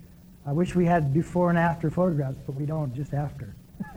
[0.46, 3.54] I wish we had before and after photographs, but we don't, just after.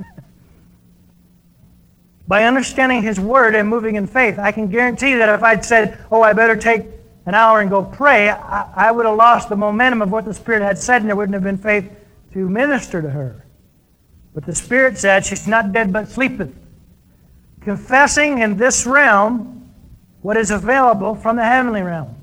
[2.26, 6.04] By understanding His Word and moving in faith, I can guarantee that if I'd said,
[6.10, 6.86] oh, I better take
[7.26, 10.34] an hour and go pray, I, I would have lost the momentum of what the
[10.34, 11.88] Spirit had said, and there wouldn't have been faith
[12.32, 13.44] to minister to her.
[14.34, 16.52] But the Spirit said, She's not dead but sleepeth.
[17.60, 19.59] Confessing in this realm
[20.22, 22.14] what is available from the heavenly realm.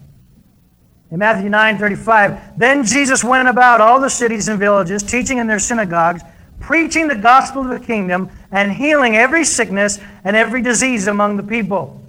[1.09, 5.47] In Matthew 9 35, then Jesus went about all the cities and villages, teaching in
[5.47, 6.21] their synagogues,
[6.59, 11.43] preaching the gospel of the kingdom, and healing every sickness and every disease among the
[11.43, 12.01] people.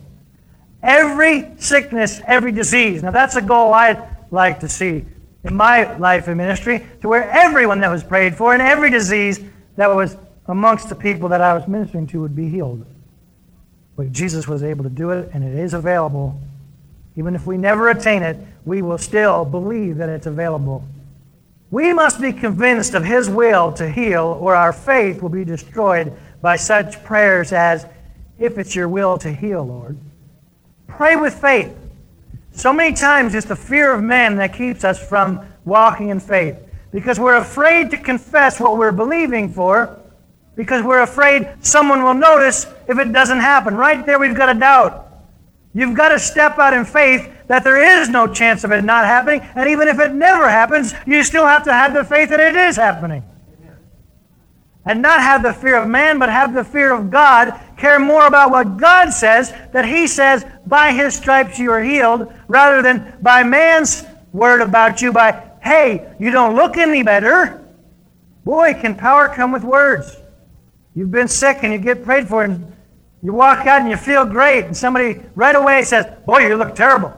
[0.83, 3.03] Every sickness, every disease.
[3.03, 5.05] Now, that's a goal I'd like to see
[5.45, 9.41] in my life and ministry, to where everyone that was prayed for and every disease
[9.77, 10.17] that was
[10.47, 12.85] amongst the people that I was ministering to would be healed.
[13.99, 16.41] But Jesus was able to do it, and it is available.
[17.17, 20.85] Even if we never attain it, we will still believe that it's available.
[21.73, 26.13] We must be convinced of His will to heal, or our faith will be destroyed
[26.41, 27.87] by such prayers as,
[28.39, 29.99] If it's your will to heal, Lord.
[30.87, 31.75] Pray with faith.
[32.53, 36.57] So many times it's the fear of man that keeps us from walking in faith
[36.93, 39.99] because we're afraid to confess what we're believing for
[40.59, 43.77] because we're afraid someone will notice if it doesn't happen.
[43.77, 45.07] Right there, we've got a doubt.
[45.73, 49.05] You've got to step out in faith that there is no chance of it not
[49.05, 49.41] happening.
[49.55, 52.57] And even if it never happens, you still have to have the faith that it
[52.57, 53.23] is happening.
[54.85, 57.55] And not have the fear of man, but have the fear of God.
[57.77, 62.33] Care more about what God says, that He says, by His stripes you are healed,
[62.49, 67.65] rather than by man's word about you, by, hey, you don't look any better.
[68.45, 70.17] Boy, can power come with words.
[70.95, 72.73] You've been sick and you get prayed for, and
[73.23, 76.75] you walk out and you feel great, and somebody right away says, Boy, you look
[76.75, 77.15] terrible.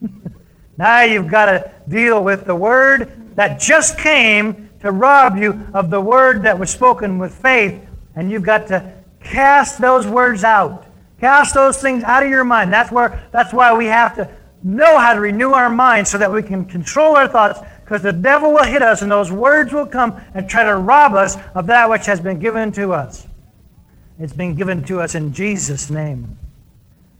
[0.76, 5.90] now you've got to deal with the word that just came to rob you of
[5.90, 7.80] the word that was spoken with faith,
[8.16, 10.86] and you've got to cast those words out.
[11.20, 12.72] Cast those things out of your mind.
[12.72, 14.28] That's where that's why we have to
[14.64, 17.60] know how to renew our minds so that we can control our thoughts
[17.92, 21.12] because the devil will hit us and those words will come and try to rob
[21.12, 23.26] us of that which has been given to us.
[24.18, 26.38] It's been given to us in Jesus' name.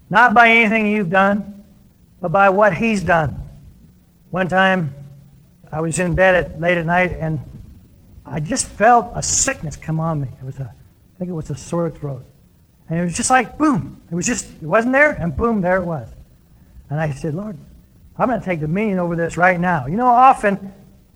[0.09, 1.63] Not by anything you've done,
[2.23, 3.39] but by what he's done.
[4.31, 4.95] One time,
[5.71, 7.39] I was in bed at, late at night and
[8.25, 10.29] I just felt a sickness come on me.
[10.41, 12.25] It was a, I think it was a sore throat.
[12.89, 14.01] And it was just like, boom.
[14.11, 16.09] It was just, it wasn't there, and boom, there it was.
[16.89, 17.59] And I said, Lord,
[18.19, 19.87] I'm going to take dominion over this right now.
[19.87, 20.73] You know, often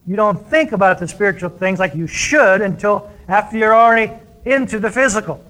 [0.07, 4.12] you don't think about the spiritual things like you should until after you're already
[4.44, 5.44] into the physical.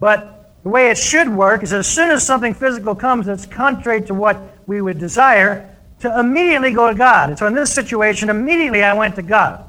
[0.00, 4.02] But the way it should work is as soon as something physical comes that's contrary
[4.02, 7.30] to what we would desire, to immediately go to God.
[7.30, 9.64] And so in this situation, immediately I went to God.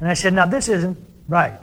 [0.00, 1.60] And I said, Now, this isn't right.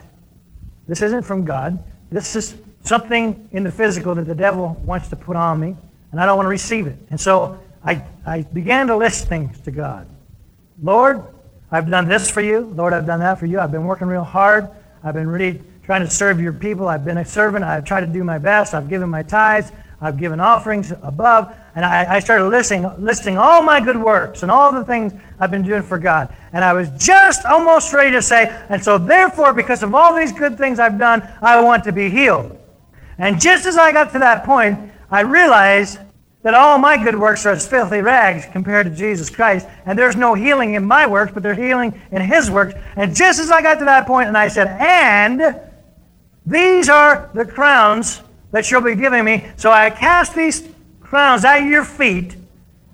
[0.88, 1.82] This isn't from God.
[2.10, 5.76] This is something in the physical that the devil wants to put on me,
[6.10, 6.98] and I don't want to receive it.
[7.10, 10.08] And so I, I began to list things to God.
[10.82, 11.22] Lord,
[11.70, 12.60] I've done this for you.
[12.74, 13.60] Lord, I've done that for you.
[13.60, 14.68] I've been working real hard.
[15.02, 16.88] I've been really trying to serve your people.
[16.88, 17.64] I've been a servant.
[17.64, 18.74] I've tried to do my best.
[18.74, 19.70] I've given my tithes.
[20.00, 21.54] I've given offerings above.
[21.74, 25.50] And I, I started listing, listing all my good works and all the things I've
[25.50, 26.34] been doing for God.
[26.52, 30.32] And I was just almost ready to say, and so therefore, because of all these
[30.32, 32.58] good things I've done, I want to be healed.
[33.18, 35.98] And just as I got to that point, I realized
[36.44, 40.14] that all my good works are as filthy rags compared to Jesus Christ, and there's
[40.14, 42.74] no healing in my works, but there's healing in His works.
[42.96, 45.58] And just as I got to that point, and I said, and
[46.44, 48.20] these are the crowns
[48.52, 49.46] that you'll be giving me.
[49.56, 50.68] So I cast these
[51.00, 52.36] crowns at your feet,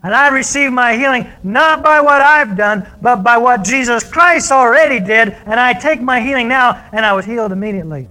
[0.04, 4.52] and I receive my healing not by what I've done, but by what Jesus Christ
[4.52, 5.30] already did.
[5.44, 8.06] And I take my healing now, and I was healed immediately.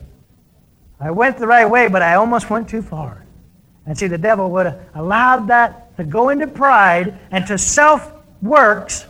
[0.99, 3.25] I went the right way, but I almost went too far.
[3.89, 8.13] And see, the devil would have allowed that to go into pride and to self
[8.39, 9.07] works,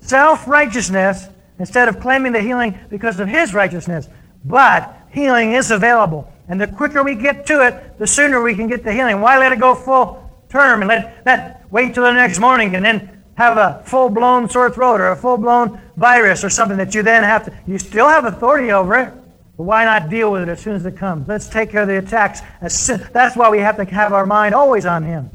[0.00, 4.08] self righteousness, instead of claiming the healing because of his righteousness.
[4.46, 6.32] But healing is available.
[6.48, 9.20] And the quicker we get to it, the sooner we can get the healing.
[9.20, 12.82] Why let it go full term and let that wait till the next morning and
[12.82, 16.94] then have a full blown sore throat or a full blown virus or something that
[16.94, 19.12] you then have to, you still have authority over it.
[19.56, 21.28] But why not deal with it as soon as it comes?
[21.28, 22.40] Let's take care of the attacks.
[22.60, 25.30] That's why we have to have our mind always on Him.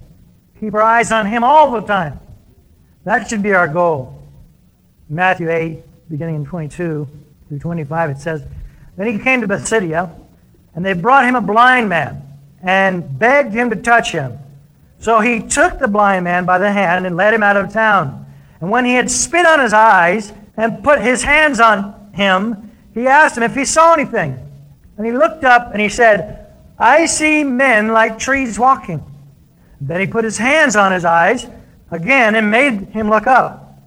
[0.60, 2.20] Keep our eyes on Him all the time.
[3.06, 4.22] That should be our goal.
[5.08, 7.08] Matthew 8, beginning in 22
[7.48, 8.44] through 25, it says,
[8.98, 10.14] then he came to Bethsaida,
[10.76, 12.22] and they brought him a blind man
[12.62, 14.38] and begged him to touch him.
[15.00, 18.26] So he took the blind man by the hand and led him out of town.
[18.60, 23.08] And when he had spit on his eyes and put his hands on him, he
[23.08, 24.38] asked him if he saw anything.
[24.98, 29.04] And he looked up and he said, I see men like trees walking.
[29.82, 31.48] Then he put his hands on his eyes
[31.92, 33.78] again and made him look up.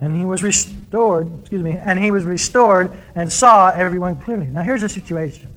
[0.00, 4.46] And he was restored, excuse me, and he was restored and saw everyone clearly.
[4.46, 5.48] Now here's the situation.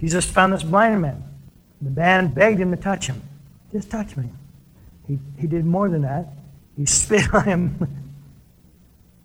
[0.00, 1.22] Jesus found this blind man.
[1.80, 3.22] The man begged him to touch him.
[3.72, 4.28] Just touch me.
[5.06, 6.28] He, he did more than that.
[6.76, 8.09] He spit on him.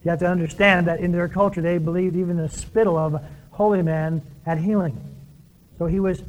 [0.06, 3.28] You have to understand that in their culture they believed even the spittle of a
[3.52, 4.96] holy man had healing.
[5.80, 6.22] So he was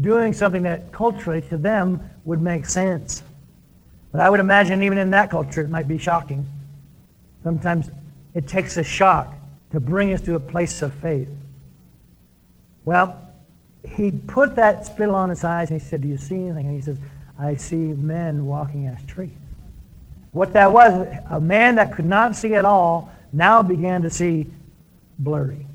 [0.00, 3.22] doing something that culturally to them would make sense.
[4.10, 6.44] But I would imagine even in that culture it might be shocking.
[7.44, 7.90] Sometimes
[8.34, 9.32] it takes a shock
[9.70, 11.28] to bring us to a place of faith.
[12.84, 13.18] Well,
[13.88, 16.66] he put that spittle on his eyes and he said, Do you see anything?
[16.66, 16.98] And he says,
[17.38, 19.30] I see men walking as trees.
[20.32, 24.46] What that was, a man that could not see at all now began to see
[25.18, 25.66] blurry.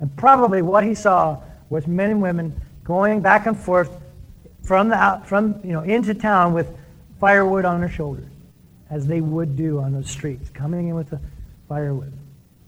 [0.00, 3.90] And probably what he saw was men and women going back and forth
[4.62, 6.68] from the out, from you know into town with
[7.20, 8.30] firewood on their shoulders
[8.90, 11.20] as they would do on those streets, coming in with the
[11.68, 12.12] firewood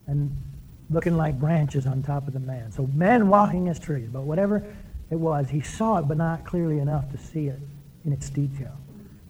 [0.07, 0.37] and
[0.91, 2.71] looking like branches on top of the man.
[2.73, 4.63] So men walking as trees, but whatever
[5.11, 7.59] it was, he saw it, but not clearly enough to see it
[8.05, 8.77] in its detail.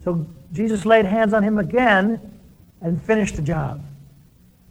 [0.05, 2.21] So Jesus laid hands on him again
[2.81, 3.83] and finished the job.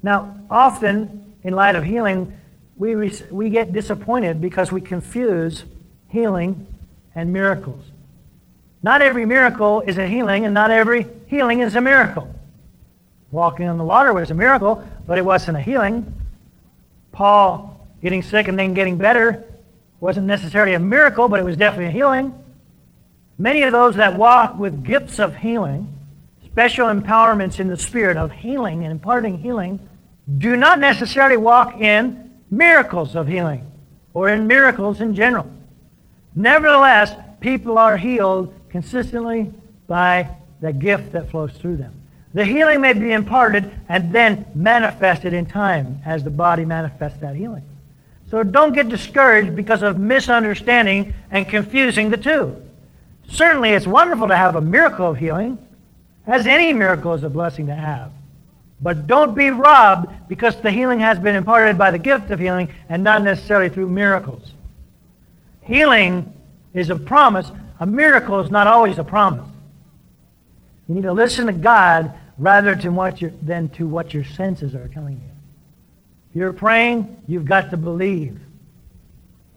[0.01, 2.33] Now, often in light of healing,
[2.77, 5.65] we, we get disappointed because we confuse
[6.07, 6.65] healing
[7.13, 7.83] and miracles.
[8.81, 12.33] Not every miracle is a healing, and not every healing is a miracle.
[13.31, 16.13] Walking on the water was a miracle, but it wasn't a healing.
[17.11, 19.43] Paul getting sick and then getting better
[19.99, 22.33] wasn't necessarily a miracle, but it was definitely a healing.
[23.39, 25.97] Many of those that walk with gifts of healing,
[26.45, 29.79] special empowerments in the spirit of healing and imparting healing,
[30.37, 33.65] do not necessarily walk in miracles of healing
[34.13, 35.49] or in miracles in general.
[36.35, 39.53] Nevertheless, people are healed consistently
[39.87, 40.29] by
[40.59, 41.93] the gift that flows through them.
[42.33, 47.37] The healing may be imparted and then manifested in time as the body manifests that
[47.37, 47.63] healing.
[48.29, 52.61] So don't get discouraged because of misunderstanding and confusing the two.
[53.29, 55.57] Certainly, it's wonderful to have a miracle of healing,
[56.25, 58.11] as any miracle is a blessing to have.
[58.81, 62.69] But don't be robbed because the healing has been imparted by the gift of healing
[62.87, 64.53] and not necessarily through miracles.
[65.61, 66.33] Healing
[66.73, 67.51] is a promise.
[67.79, 69.47] A miracle is not always a promise.
[70.87, 74.87] You need to listen to God rather than, what than to what your senses are
[74.87, 75.31] telling you.
[76.29, 78.39] If you're praying, you've got to believe.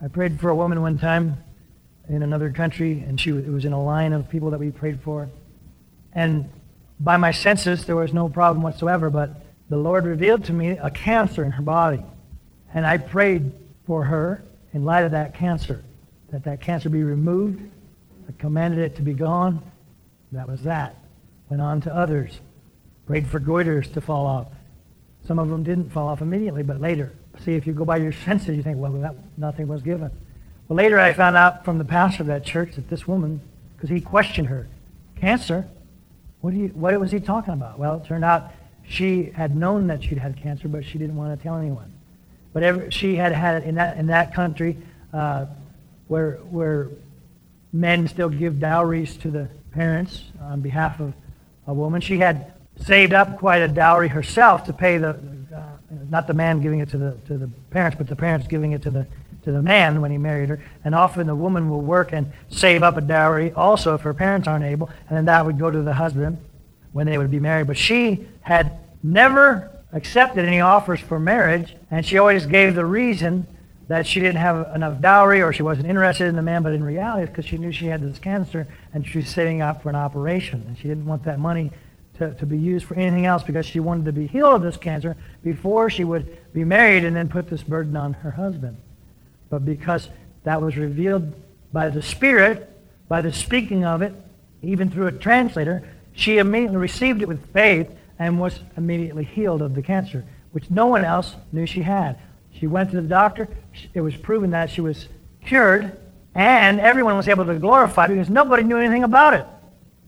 [0.02, 1.36] I prayed for a woman one time
[2.08, 5.00] in another country, and she it was in a line of people that we prayed
[5.00, 5.28] for.
[6.12, 6.48] And
[7.00, 10.90] by my senses, there was no problem whatsoever, but the Lord revealed to me a
[10.90, 12.02] cancer in her body.
[12.74, 13.52] And I prayed
[13.86, 15.82] for her in light of that cancer,
[16.30, 17.62] that that cancer be removed.
[18.28, 19.62] I commanded it to be gone.
[20.32, 20.96] That was that.
[21.48, 22.40] Went on to others.
[23.06, 24.48] Prayed for goiters to fall off.
[25.26, 27.12] Some of them didn't fall off immediately, but later.
[27.44, 30.10] See, if you go by your senses, you think, well, that, nothing was given.
[30.68, 33.40] Well, later I found out from the pastor of that church that this woman,
[33.76, 34.68] because he questioned her,
[35.16, 35.66] cancer?
[36.40, 37.78] What, do you, what was he talking about?
[37.78, 38.50] Well, it turned out
[38.84, 41.92] she had known that she'd had cancer, but she didn't want to tell anyone.
[42.52, 44.76] But every, she had had it in that, in that country
[45.12, 45.46] uh,
[46.08, 46.88] where, where
[47.72, 51.14] men still give dowries to the parents on behalf of
[51.66, 52.00] a woman.
[52.00, 55.10] She had saved up quite a dowry herself to pay the,
[55.54, 55.62] uh,
[56.10, 58.82] not the man giving it to the, to the parents, but the parents giving it
[58.82, 59.06] to the
[59.44, 60.62] to the man when he married her.
[60.84, 64.48] And often the woman will work and save up a dowry also if her parents
[64.48, 66.38] aren't able, and then that would go to the husband
[66.92, 67.66] when they would be married.
[67.66, 73.46] But she had never accepted any offers for marriage, and she always gave the reason
[73.88, 76.82] that she didn't have enough dowry or she wasn't interested in the man, but in
[76.82, 79.90] reality it's because she knew she had this cancer and she was setting up for
[79.90, 80.64] an operation.
[80.66, 81.70] And she didn't want that money
[82.18, 84.76] to, to be used for anything else because she wanted to be healed of this
[84.76, 88.78] cancer before she would be married and then put this burden on her husband
[89.52, 90.08] but because
[90.44, 91.30] that was revealed
[91.74, 92.70] by the Spirit,
[93.06, 94.14] by the speaking of it,
[94.62, 99.74] even through a translator, she immediately received it with faith and was immediately healed of
[99.74, 102.18] the cancer, which no one else knew she had.
[102.58, 103.46] She went to the doctor.
[103.92, 105.08] It was proven that she was
[105.44, 106.00] cured,
[106.34, 109.44] and everyone was able to glorify because nobody knew anything about it.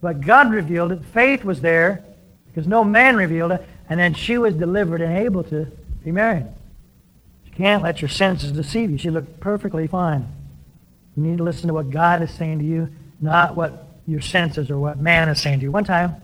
[0.00, 1.04] But God revealed it.
[1.12, 2.02] Faith was there
[2.46, 5.66] because no man revealed it, and then she was delivered and able to
[6.02, 6.46] be married
[7.56, 8.98] can't let your senses deceive you.
[8.98, 10.26] She looked perfectly fine.
[11.16, 12.88] You need to listen to what God is saying to you,
[13.20, 15.70] not what your senses or what man is saying to you.
[15.70, 16.16] One time,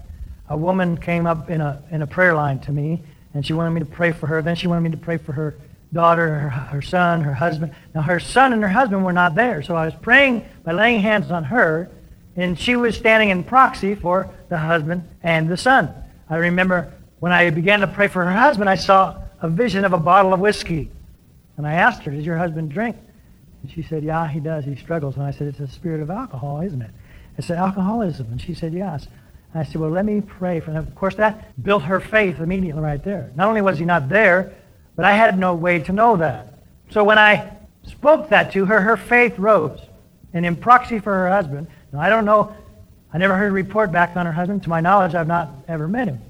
[0.48, 3.02] a woman came up in a, in a prayer line to me,
[3.34, 4.42] and she wanted me to pray for her.
[4.42, 5.54] Then she wanted me to pray for her
[5.92, 7.72] daughter, her, her son, her husband.
[7.94, 11.00] Now, her son and her husband were not there, so I was praying by laying
[11.00, 11.90] hands on her,
[12.36, 15.94] and she was standing in proxy for the husband and the son.
[16.28, 19.92] I remember when I began to pray for her husband, I saw a vision of
[19.92, 20.90] a bottle of whiskey
[21.60, 22.96] and I asked her, Does your husband drink?
[23.62, 24.64] And she said, Yeah, he does.
[24.64, 25.16] He struggles.
[25.16, 26.90] And I said, It's a spirit of alcohol, isn't it?
[27.36, 28.28] I said, Alcoholism.
[28.30, 29.06] And she said, Yes.
[29.52, 30.78] And I said, Well, let me pray for him.
[30.78, 33.30] Of course, that built her faith immediately right there.
[33.34, 34.54] Not only was he not there,
[34.96, 36.54] but I had no way to know that.
[36.88, 37.52] So when I
[37.82, 39.80] spoke that to her, her faith rose.
[40.32, 42.54] And in proxy for her husband, now I don't know,
[43.12, 44.62] I never heard a report back on her husband.
[44.62, 46.22] To my knowledge, I've not ever met him.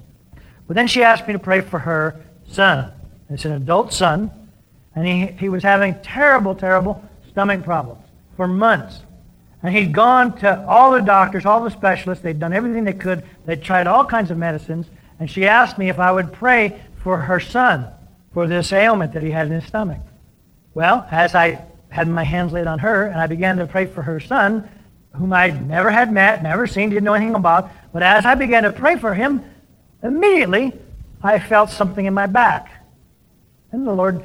[0.67, 2.91] But then she asked me to pray for her son.
[3.29, 4.29] It's an adult son
[4.95, 8.03] and he, he was having terrible, terrible stomach problems
[8.35, 9.01] for months.
[9.63, 12.23] And he'd gone to all the doctors, all the specialists.
[12.23, 13.23] They'd done everything they could.
[13.45, 14.87] They'd tried all kinds of medicines.
[15.19, 17.87] And she asked me if I would pray for her son
[18.33, 19.99] for this ailment that he had in his stomach.
[20.73, 24.01] Well, as I had my hands laid on her and I began to pray for
[24.01, 24.67] her son,
[25.13, 28.63] whom I never had met, never seen, didn't know anything about, but as I began
[28.63, 29.43] to pray for him,
[30.01, 30.73] immediately
[31.21, 32.71] I felt something in my back.
[33.71, 34.23] And the Lord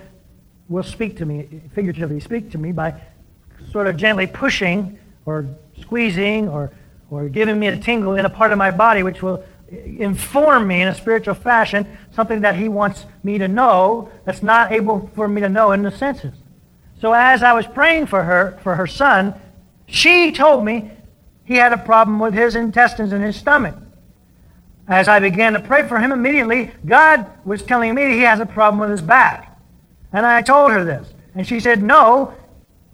[0.68, 3.00] will speak to me, figuratively speak to me by
[3.70, 5.46] sort of gently pushing or
[5.80, 6.72] squeezing or,
[7.10, 10.82] or giving me a tingle in a part of my body which will inform me
[10.82, 15.26] in a spiritual fashion something that he wants me to know that's not able for
[15.26, 16.34] me to know in the senses.
[17.00, 19.34] So as I was praying for her, for her son,
[19.86, 20.90] she told me
[21.44, 23.76] he had a problem with his intestines and his stomach.
[24.88, 28.46] As I began to pray for him immediately, God was telling me he has a
[28.46, 29.45] problem with his back.
[30.12, 31.12] And I told her this.
[31.34, 32.34] And she said, no.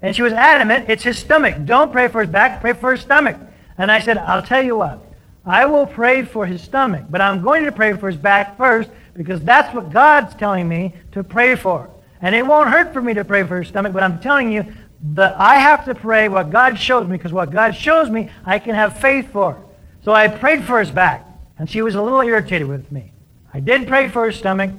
[0.01, 1.65] And she was adamant, it's his stomach.
[1.65, 3.37] Don't pray for his back, pray for his stomach.
[3.79, 5.01] And I said, I'll tell you what.
[5.45, 8.91] I will pray for his stomach, but I'm going to pray for his back first
[9.15, 11.89] because that's what God's telling me to pray for.
[12.21, 14.73] And it won't hurt for me to pray for his stomach, but I'm telling you
[15.15, 18.59] that I have to pray what God shows me because what God shows me, I
[18.61, 19.61] can have faith for.
[20.05, 21.27] So I prayed for his back,
[21.59, 23.13] and she was a little irritated with me.
[23.53, 24.71] I did pray for his stomach,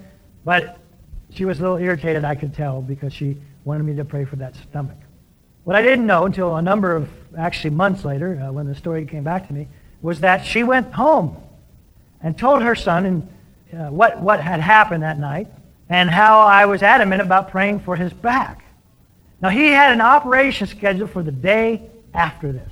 [0.46, 0.80] but
[1.34, 4.36] she was a little irritated, I could tell, because she wanted me to pray for
[4.38, 4.98] that stomach.
[5.64, 9.06] What I didn't know until a number of actually months later, uh, when the story
[9.06, 9.68] came back to me,
[10.02, 11.38] was that she went home
[12.22, 13.30] and told her son and
[13.74, 15.48] uh, what, what had happened that night
[15.90, 18.64] and how I was adamant about praying for his back.
[19.42, 22.72] Now, he had an operation scheduled for the day after this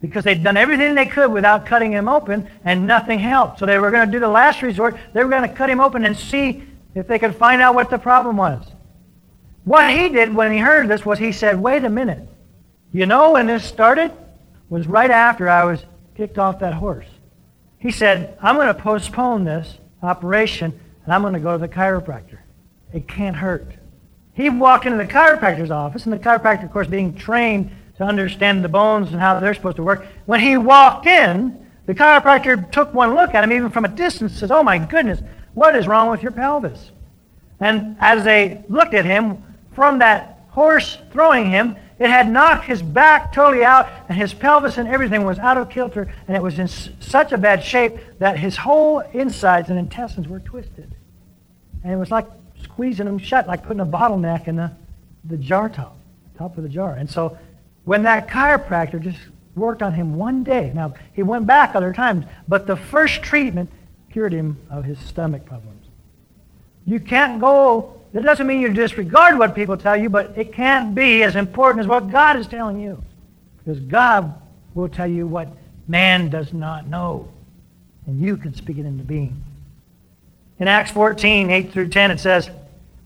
[0.00, 3.58] because they'd done everything they could without cutting him open and nothing helped.
[3.58, 4.96] So they were going to do the last resort.
[5.12, 6.62] They were going to cut him open and see
[6.94, 8.66] if they could find out what the problem was.
[9.64, 12.28] What he did when he heard this was he said, wait a minute.
[12.92, 14.12] You know when this started?
[14.68, 15.84] was right after I was
[16.14, 17.06] kicked off that horse.
[17.78, 21.68] He said, I'm going to postpone this operation and I'm going to go to the
[21.68, 22.38] chiropractor.
[22.92, 23.72] It can't hurt.
[24.34, 28.62] He walked into the chiropractor's office, and the chiropractor, of course, being trained to understand
[28.62, 30.06] the bones and how they're supposed to work.
[30.26, 34.38] When he walked in, the chiropractor took one look at him, even from a distance,
[34.38, 35.20] says, Oh my goodness,
[35.54, 36.90] what is wrong with your pelvis?
[37.60, 39.42] And as they looked at him,
[39.72, 44.78] from that horse throwing him, it had knocked his back totally out, and his pelvis
[44.78, 48.38] and everything was out of kilter, and it was in such a bad shape that
[48.38, 50.94] his whole insides and intestines were twisted.
[51.82, 52.26] And it was like
[52.62, 54.70] squeezing them shut, like putting a bottleneck in the,
[55.24, 55.96] the jar top,
[56.36, 56.94] top of the jar.
[56.94, 57.36] And so
[57.84, 59.18] when that chiropractor just
[59.56, 63.70] worked on him one day, now he went back other times, but the first treatment
[64.18, 65.86] cured him of his stomach problems.
[66.84, 70.92] You can't go that doesn't mean you disregard what people tell you, but it can't
[70.92, 73.00] be as important as what God is telling you.
[73.58, 74.34] Because God
[74.74, 75.46] will tell you what
[75.86, 77.28] man does not know.
[78.06, 79.40] And you can speak it into being.
[80.58, 82.50] In Acts 14, 8 through 10, it says,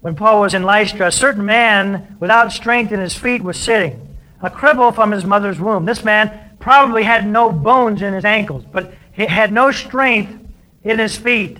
[0.00, 4.16] When Paul was in Lystra, a certain man without strength in his feet was sitting,
[4.40, 5.84] a cripple from his mother's womb.
[5.84, 10.41] This man probably had no bones in his ankles, but he had no strength
[10.84, 11.58] in his feet.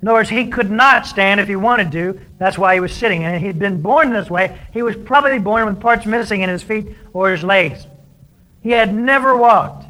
[0.00, 2.20] In other words, he could not stand if he wanted to.
[2.38, 3.22] That's why he was sitting.
[3.22, 4.58] And he'd been born this way.
[4.72, 7.86] He was probably born with parts missing in his feet or his legs.
[8.62, 9.86] He had never walked.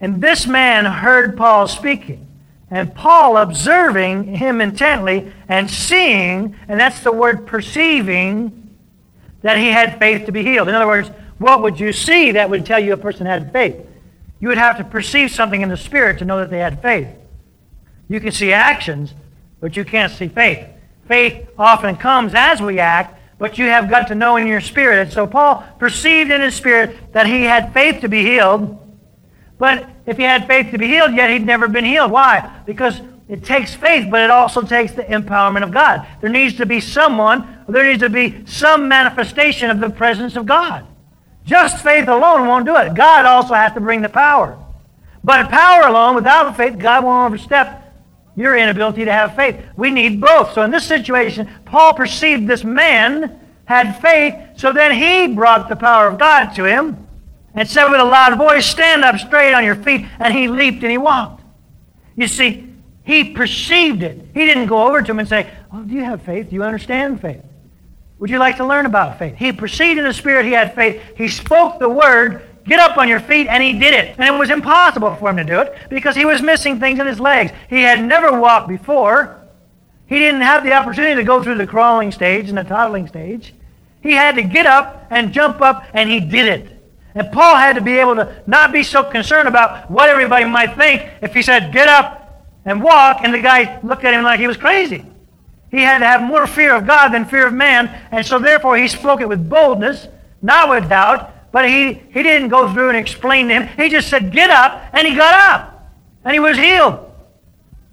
[0.00, 2.26] And this man heard Paul speaking.
[2.70, 8.76] And Paul observing him intently and seeing, and that's the word perceiving,
[9.42, 10.68] that he had faith to be healed.
[10.68, 13.76] In other words, what would you see that would tell you a person had faith?
[14.40, 17.08] You would have to perceive something in the spirit to know that they had faith.
[18.08, 19.14] You can see actions,
[19.60, 20.66] but you can't see faith.
[21.06, 24.98] Faith often comes as we act, but you have got to know in your spirit.
[24.98, 28.78] And so Paul perceived in his spirit that he had faith to be healed.
[29.58, 32.10] But if he had faith to be healed, yet he'd never been healed.
[32.10, 32.62] Why?
[32.66, 36.06] Because it takes faith, but it also takes the empowerment of God.
[36.20, 40.46] There needs to be someone, there needs to be some manifestation of the presence of
[40.46, 40.86] God.
[41.44, 42.94] Just faith alone won't do it.
[42.94, 44.58] God also has to bring the power.
[45.24, 47.87] But power alone, without faith, God won't overstep
[48.38, 49.60] your inability to have faith.
[49.76, 50.52] We need both.
[50.52, 55.76] So in this situation, Paul perceived this man had faith, so then he brought the
[55.76, 57.06] power of God to him
[57.54, 60.06] and said with a loud voice, Stand up straight on your feet.
[60.18, 61.42] And he leaped and he walked.
[62.16, 62.72] You see,
[63.04, 64.28] he perceived it.
[64.34, 66.50] He didn't go over to him and say, Oh, do you have faith?
[66.50, 67.42] Do you understand faith?
[68.18, 69.36] Would you like to learn about faith?
[69.36, 71.00] He perceived in the Spirit he had faith.
[71.16, 74.16] He spoke the word, Get up on your feet, and he did it.
[74.18, 77.06] And it was impossible for him to do it because he was missing things in
[77.06, 77.50] his legs.
[77.70, 79.36] He had never walked before.
[80.06, 83.54] He didn't have the opportunity to go through the crawling stage and the toddling stage.
[84.02, 86.78] He had to get up and jump up, and he did it.
[87.14, 90.76] And Paul had to be able to not be so concerned about what everybody might
[90.76, 94.40] think if he said, Get up and walk, and the guy looked at him like
[94.40, 95.04] he was crazy.
[95.70, 98.76] He had to have more fear of God than fear of man, and so therefore
[98.76, 100.08] he spoke it with boldness,
[100.42, 103.68] not with doubt, but he, he didn't go through and explain to him.
[103.76, 105.92] He just said, Get up, and he got up,
[106.24, 107.04] and he was healed.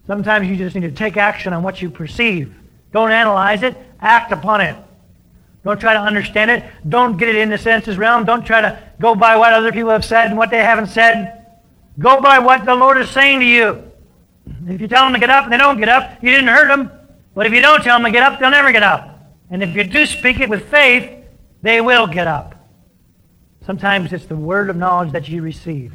[0.08, 2.54] Sometimes you just need to take action on what you perceive.
[2.92, 4.76] Don't analyze it, act upon it.
[5.64, 6.64] Don't try to understand it.
[6.88, 8.24] Don't get it in the senses realm.
[8.24, 11.46] Don't try to go by what other people have said and what they haven't said.
[11.98, 13.92] Go by what the Lord is saying to you.
[14.68, 16.68] If you tell them to get up and they don't get up, you didn't hurt
[16.68, 16.92] them.
[17.34, 19.34] But if you don't tell them to get up, they'll never get up.
[19.50, 21.10] And if you do speak it with faith,
[21.64, 22.55] they will get up.
[23.66, 25.94] Sometimes it's the word of knowledge that you receive.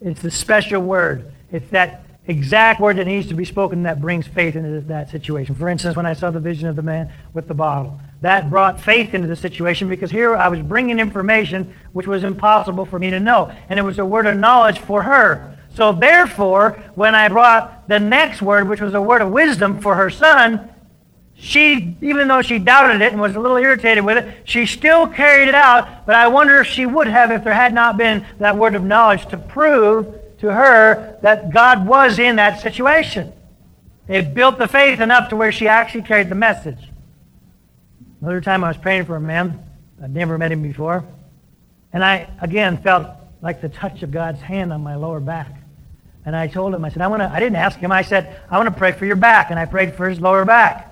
[0.00, 1.32] It's the special word.
[1.52, 5.54] It's that exact word that needs to be spoken that brings faith into that situation.
[5.54, 8.80] For instance, when I saw the vision of the man with the bottle, that brought
[8.80, 13.10] faith into the situation because here I was bringing information which was impossible for me
[13.10, 13.52] to know.
[13.68, 15.58] And it was a word of knowledge for her.
[15.74, 19.94] So therefore, when I brought the next word, which was a word of wisdom for
[19.94, 20.70] her son,
[21.44, 25.06] she, even though she doubted it and was a little irritated with it, she still
[25.06, 26.06] carried it out.
[26.06, 28.82] But I wonder if she would have if there had not been that word of
[28.82, 30.06] knowledge to prove
[30.38, 33.30] to her that God was in that situation.
[34.08, 36.78] It built the faith enough to where she actually carried the message.
[38.22, 39.62] Another time I was praying for a man.
[40.02, 41.04] I'd never met him before.
[41.92, 43.06] And I, again, felt
[43.42, 45.52] like the touch of God's hand on my lower back.
[46.24, 48.40] And I told him, I said, I want to, I didn't ask him, I said,
[48.50, 49.50] I want to pray for your back.
[49.50, 50.90] And I prayed for his lower back.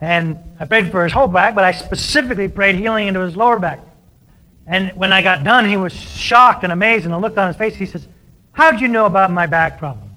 [0.00, 3.58] And I prayed for his whole back, but I specifically prayed healing into his lower
[3.58, 3.80] back.
[4.66, 7.56] And when I got done, he was shocked and amazed, and I looked on his
[7.56, 7.74] face.
[7.74, 8.06] He says,
[8.52, 10.10] How'd you know about my back problem?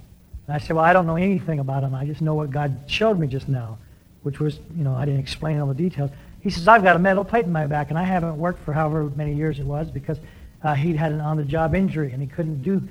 [0.48, 1.94] And I said, Well, I don't know anything about him.
[1.96, 3.78] I just know what God showed me just now,
[4.22, 6.12] which was, you know, I didn't explain all the details.
[6.42, 8.74] He says, I've got a metal plate in my back, and I haven't worked for
[8.74, 10.20] however many years it was because
[10.64, 12.82] uh, he'd had an on the job injury and he couldn't do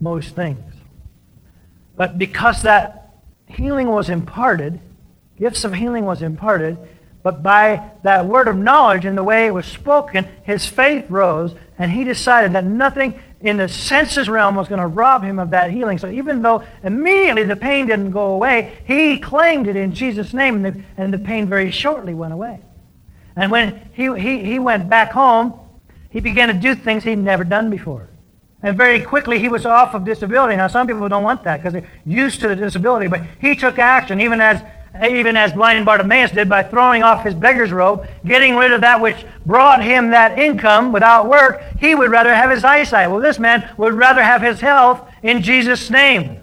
[0.00, 0.74] most things.
[1.96, 3.14] But because that
[3.46, 4.80] healing was imparted,
[5.42, 6.78] gifts of healing was imparted,
[7.24, 11.52] but by that word of knowledge and the way it was spoken, his faith rose,
[11.78, 15.50] and he decided that nothing in the senses realm was going to rob him of
[15.50, 15.98] that healing.
[15.98, 20.64] So even though immediately the pain didn't go away, he claimed it in Jesus' name,
[20.64, 22.60] and the, and the pain very shortly went away.
[23.34, 25.58] And when he, he, he went back home,
[26.10, 28.08] he began to do things he'd never done before.
[28.62, 30.54] And very quickly he was off of disability.
[30.54, 33.80] Now some people don't want that because they're used to the disability, but he took
[33.80, 34.62] action even as
[35.08, 39.00] even as blind Bartimaeus did by throwing off his beggar's robe, getting rid of that
[39.00, 41.62] which brought him that income without work.
[41.78, 43.10] He would rather have his eyesight.
[43.10, 46.38] Well, this man would rather have his health in Jesus' name.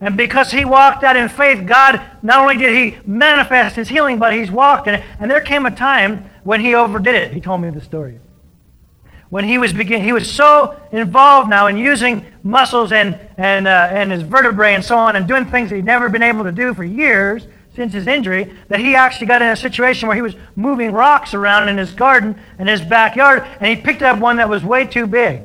[0.00, 4.18] And because he walked out in faith, God not only did he manifest his healing,
[4.18, 5.04] but he's walked in it.
[5.18, 7.32] And there came a time when he overdid it.
[7.32, 8.18] He told me the story
[9.34, 13.88] when he was begin, he was so involved now in using muscles and, and, uh,
[13.90, 16.72] and his vertebrae and so on and doing things he'd never been able to do
[16.72, 17.44] for years
[17.74, 21.34] since his injury that he actually got in a situation where he was moving rocks
[21.34, 24.86] around in his garden in his backyard and he picked up one that was way
[24.86, 25.42] too big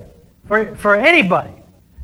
[0.47, 1.51] for, for anybody.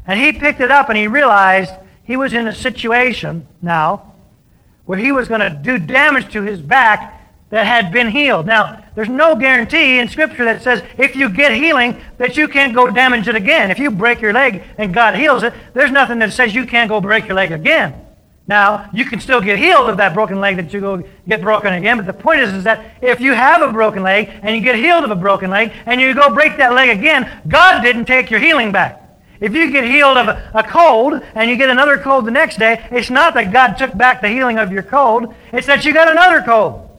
[0.07, 1.71] And he picked it up and he realized
[2.03, 4.13] he was in a situation now
[4.85, 7.11] where he was going to do damage to his back
[7.49, 8.45] that had been healed.
[8.45, 12.73] Now, there's no guarantee in Scripture that says if you get healing that you can't
[12.73, 13.71] go damage it again.
[13.71, 16.89] If you break your leg and God heals it, there's nothing that says you can't
[16.89, 18.04] go break your leg again.
[18.47, 21.73] Now, you can still get healed of that broken leg that you go get broken
[21.73, 24.61] again, but the point is, is that if you have a broken leg and you
[24.61, 28.05] get healed of a broken leg and you go break that leg again, God didn't
[28.05, 29.01] take your healing back.
[29.39, 32.57] If you get healed of a, a, cold and you get another cold the next
[32.57, 35.93] day, it's not that God took back the healing of your cold, it's that you
[35.93, 36.89] got another cold.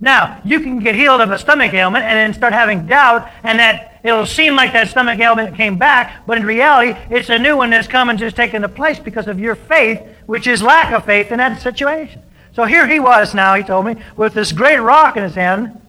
[0.00, 3.58] Now, you can get healed of a stomach ailment and then start having doubt, and
[3.58, 7.56] that it'll seem like that stomach ailment came back, but in reality, it's a new
[7.56, 10.92] one that's come and just taken the place because of your faith, which is lack
[10.92, 12.22] of faith in that situation.
[12.52, 15.80] So here he was now, he told me, with this great rock in his hand,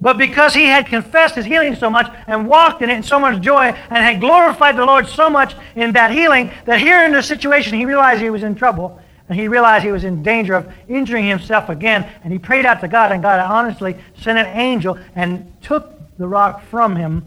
[0.00, 3.20] but because he had confessed his healing so much and walked in it in so
[3.20, 7.12] much joy and had glorified the Lord so much in that healing, that here in
[7.12, 10.54] the situation he realized he was in trouble and he realized he was in danger
[10.54, 12.10] of injuring himself again.
[12.24, 16.26] And he prayed out to God, and God honestly sent an angel and took the
[16.26, 17.24] rock from him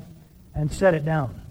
[0.56, 1.42] and set it down.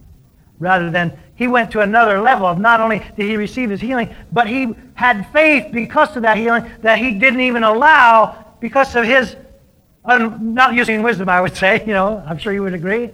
[0.59, 4.15] Rather than he went to another level of not only did he receive his healing,
[4.33, 9.05] but he had faith because of that healing that he didn't even allow because of
[9.05, 9.37] his
[10.07, 11.81] not using wisdom, I would say.
[11.81, 13.11] You know, I'm sure you would agree.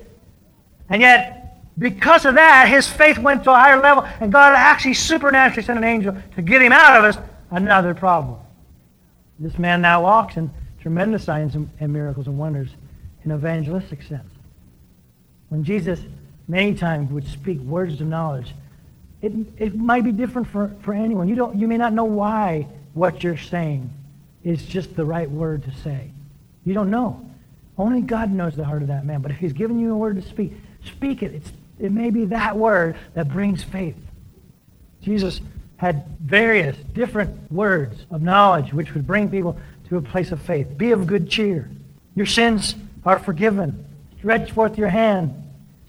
[0.89, 1.37] And yet,
[1.79, 5.79] because of that, his faith went to a higher level, and God actually supernaturally sent
[5.79, 8.39] an angel to get him out of us another problem.
[9.39, 12.71] This man now walks in tremendous signs and miracles and wonders
[13.25, 14.29] in evangelistic sense.
[15.51, 16.01] When Jesus
[16.49, 18.55] many times would speak words of knowledge,
[19.21, 21.29] it, it might be different for, for anyone.
[21.29, 23.93] You, don't, you may not know why what you're saying
[24.43, 26.11] is just the right word to say.
[26.65, 27.27] You don't know.
[27.77, 29.21] Only God knows the heart of that man.
[29.21, 30.53] But if he's given you a word to speak,
[30.85, 31.35] speak it.
[31.35, 33.97] It's, it may be that word that brings faith.
[35.03, 35.41] Jesus
[35.77, 40.77] had various different words of knowledge which would bring people to a place of faith.
[40.77, 41.71] Be of good cheer.
[42.15, 42.75] Your sins
[43.05, 43.87] are forgiven.
[44.21, 45.35] Stretch forth your hand.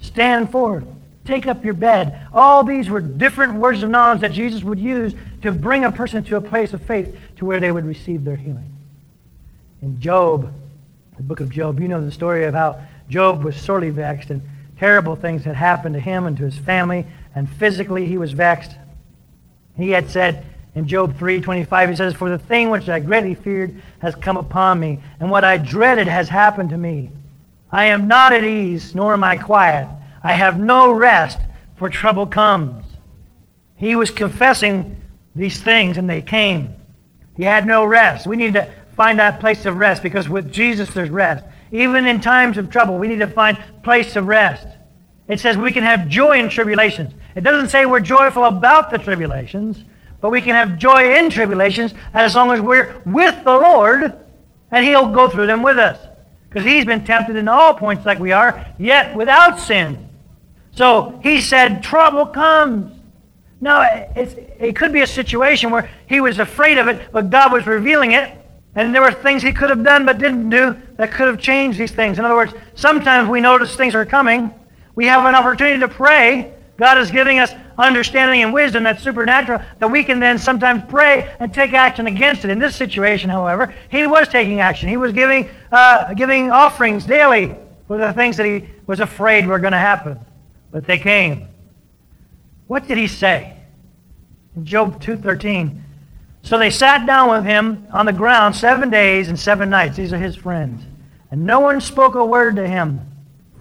[0.02, 0.86] Stand forth.
[1.26, 2.28] Take up your bed.
[2.34, 6.24] All these were different words of knowledge that Jesus would use to bring a person
[6.24, 8.72] to a place of faith to where they would receive their healing.
[9.82, 10.52] In Job,
[11.18, 14.42] the book of Job, you know the story of how Job was sorely vexed and
[14.80, 17.06] terrible things had happened to him and to his family,
[17.36, 18.72] and physically he was vexed.
[19.76, 23.76] He had said in Job 3:25, he says, "For the thing which I greatly feared
[24.00, 27.12] has come upon me, and what I dreaded has happened to me.
[27.72, 29.88] I am not at ease, nor am I quiet.
[30.24, 31.40] I have no rest,
[31.76, 32.86] for trouble comes."
[33.76, 34.98] He was confessing
[35.36, 36.76] these things, and they came.
[37.36, 38.28] He had no rest.
[38.28, 41.44] We need to find that place of rest because with Jesus there's rest.
[41.72, 44.68] Even in times of trouble, we need to find place of rest.
[45.28, 47.14] It says we can have joy in tribulations.
[47.36, 49.86] It doesn't say we're joyful about the tribulations,
[50.20, 54.14] but we can have joy in tribulations as long as we're with the Lord
[54.72, 55.98] and He'll go through them with us.
[56.52, 60.10] Because He's been tempted in all points like we are, yet without sin.
[60.72, 63.00] So He said, trouble comes.
[63.64, 63.84] Now,
[64.16, 68.14] it could be a situation where he was afraid of it, but God was revealing
[68.14, 68.36] it.
[68.74, 71.78] And there were things he could have done but didn't do that could have changed
[71.78, 72.18] these things.
[72.18, 74.52] In other words, sometimes we notice things are coming.
[74.96, 76.54] We have an opportunity to pray.
[76.82, 81.32] God is giving us understanding and wisdom that's supernatural that we can then sometimes pray
[81.40, 82.50] and take action against it.
[82.50, 84.90] In this situation, however, he was taking action.
[84.90, 87.56] He was giving, uh, giving offerings daily
[87.88, 90.20] for the things that he was afraid were going to happen.
[90.72, 91.50] But they came.
[92.66, 93.58] What did he say?
[94.56, 95.80] In Job 2.13,
[96.42, 99.98] So they sat down with him on the ground seven days and seven nights.
[99.98, 100.82] These are his friends.
[101.30, 103.11] And no one spoke a word to him,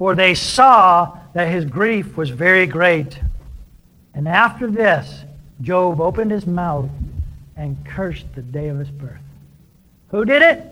[0.01, 3.20] for they saw that his grief was very great.
[4.14, 5.24] And after this,
[5.61, 6.88] Job opened his mouth
[7.55, 9.20] and cursed the day of his birth.
[10.09, 10.64] Who did it?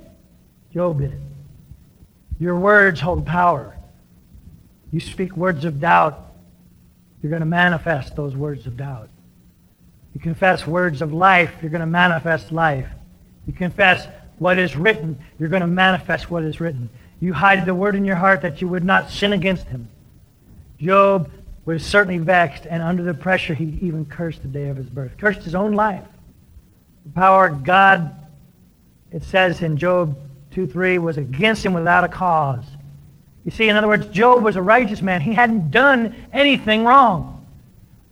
[0.73, 1.21] Job did it.
[2.41, 3.77] Your words hold power.
[4.93, 6.25] You speak words of doubt
[7.23, 9.11] you're going to manifest those words of doubt.
[10.15, 12.89] You confess words of life, you're going to manifest life.
[13.47, 14.09] You confess
[14.39, 16.89] what is written, you're going to manifest what is written.
[17.21, 19.89] You hide the word in your heart that you would not sin against him.
[20.79, 21.31] Job
[21.65, 25.13] was certainly vexed, and under the pressure, he even cursed the day of his birth,
[25.19, 26.05] cursed his own life.
[27.05, 28.15] The power of God,
[29.11, 30.17] it says in Job
[30.53, 32.65] 2 3, was against him without a cause.
[33.45, 35.21] You see, in other words, Job was a righteous man.
[35.21, 37.47] He hadn't done anything wrong.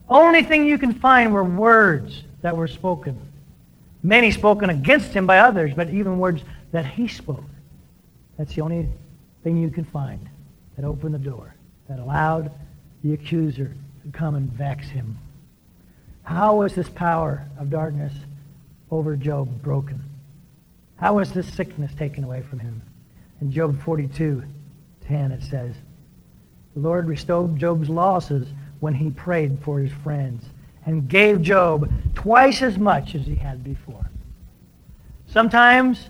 [0.08, 3.18] Only thing you can find were words that were spoken.
[4.02, 6.42] Many spoken against him by others, but even words
[6.72, 7.44] that he spoke.
[8.36, 8.88] That's the only
[9.42, 10.28] thing you can find
[10.76, 11.54] that opened the door,
[11.88, 12.50] that allowed
[13.02, 13.74] the accuser
[14.04, 15.18] to come and vex him.
[16.22, 18.12] How was this power of darkness
[18.90, 20.02] over Job broken?
[20.96, 22.82] How was this sickness taken away from him?
[23.40, 24.42] In Job 42,
[25.06, 25.74] 10, it says,
[26.74, 28.48] The Lord restored Job's losses
[28.80, 30.44] when he prayed for his friends
[30.84, 34.10] and gave Job twice as much as he had before.
[35.26, 36.08] Sometimes,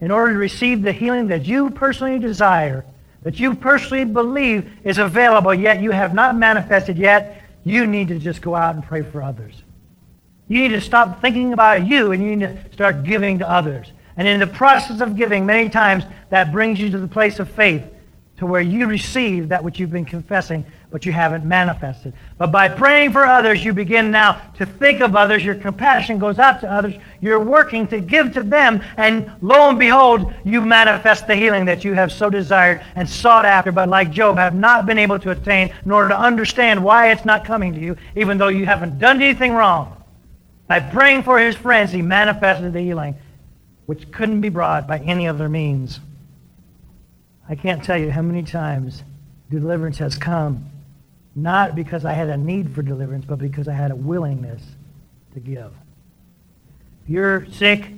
[0.00, 2.84] in order to receive the healing that you personally desire,
[3.22, 8.18] that you personally believe is available, yet you have not manifested yet, you need to
[8.18, 9.62] just go out and pray for others.
[10.46, 13.92] You need to stop thinking about you and you need to start giving to others.
[14.16, 17.50] And in the process of giving, many times that brings you to the place of
[17.50, 17.84] faith
[18.38, 22.14] to where you receive that which you've been confessing, but you haven't manifested.
[22.38, 25.44] But by praying for others, you begin now to think of others.
[25.44, 26.94] Your compassion goes out to others.
[27.20, 28.82] You're working to give to them.
[28.96, 33.44] And lo and behold, you manifest the healing that you have so desired and sought
[33.44, 37.10] after, but like Job, have not been able to attain in order to understand why
[37.10, 39.94] it's not coming to you, even though you haven't done anything wrong.
[40.68, 43.14] By praying for his friends, he manifested the healing,
[43.86, 46.00] which couldn't be brought by any other means.
[47.48, 49.02] I can't tell you how many times
[49.50, 50.66] deliverance has come,
[51.42, 54.62] not because I had a need for deliverance, but because I had a willingness
[55.34, 55.72] to give.
[57.04, 57.90] If you're sick,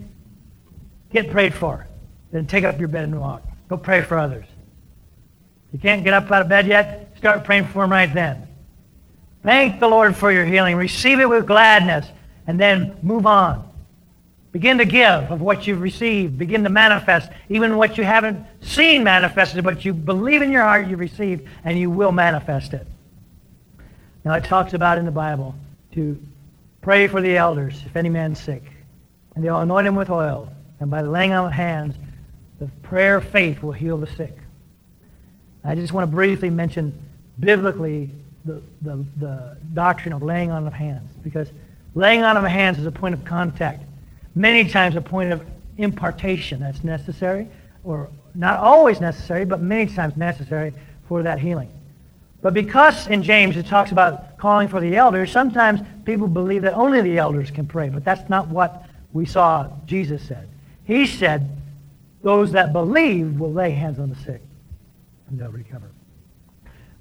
[1.12, 1.86] get prayed for.
[2.32, 3.42] Then take up your bed and walk.
[3.68, 4.46] Go pray for others.
[5.68, 8.46] If you can't get up out of bed yet, start praying for them right then.
[9.42, 10.76] Thank the Lord for your healing.
[10.76, 12.06] Receive it with gladness,
[12.46, 13.68] and then move on.
[14.52, 16.36] Begin to give of what you've received.
[16.36, 20.88] Begin to manifest even what you haven't seen manifested, but you believe in your heart
[20.88, 22.86] you've received, and you will manifest it.
[24.24, 25.54] Now, it talks about in the Bible
[25.92, 26.20] to
[26.82, 28.62] pray for the elders if any man's sick,
[29.34, 31.96] and they'll anoint him with oil, and by laying on of hands,
[32.58, 34.36] the prayer of faith will heal the sick.
[35.64, 36.92] I just want to briefly mention
[37.38, 38.10] biblically
[38.44, 41.48] the, the, the doctrine of laying on of hands, because
[41.94, 43.84] laying on of hands is a point of contact
[44.34, 45.44] many times a point of
[45.78, 47.48] impartation that's necessary,
[47.84, 50.72] or not always necessary, but many times necessary
[51.08, 51.70] for that healing.
[52.42, 56.74] But because in James it talks about calling for the elders, sometimes people believe that
[56.74, 60.48] only the elders can pray, but that's not what we saw Jesus said.
[60.84, 61.56] He said,
[62.22, 64.40] those that believe will lay hands on the sick
[65.28, 65.90] and they'll recover.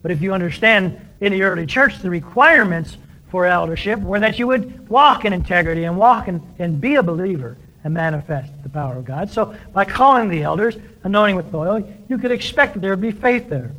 [0.02, 2.98] But if you understand in the early church the requirements
[3.30, 7.04] for eldership were that you would walk in integrity and walk in, and be a
[7.04, 9.30] believer and manifest the power of God.
[9.30, 13.12] So by calling the elders, anointing with oil, you could expect that there would be
[13.12, 13.72] faith there.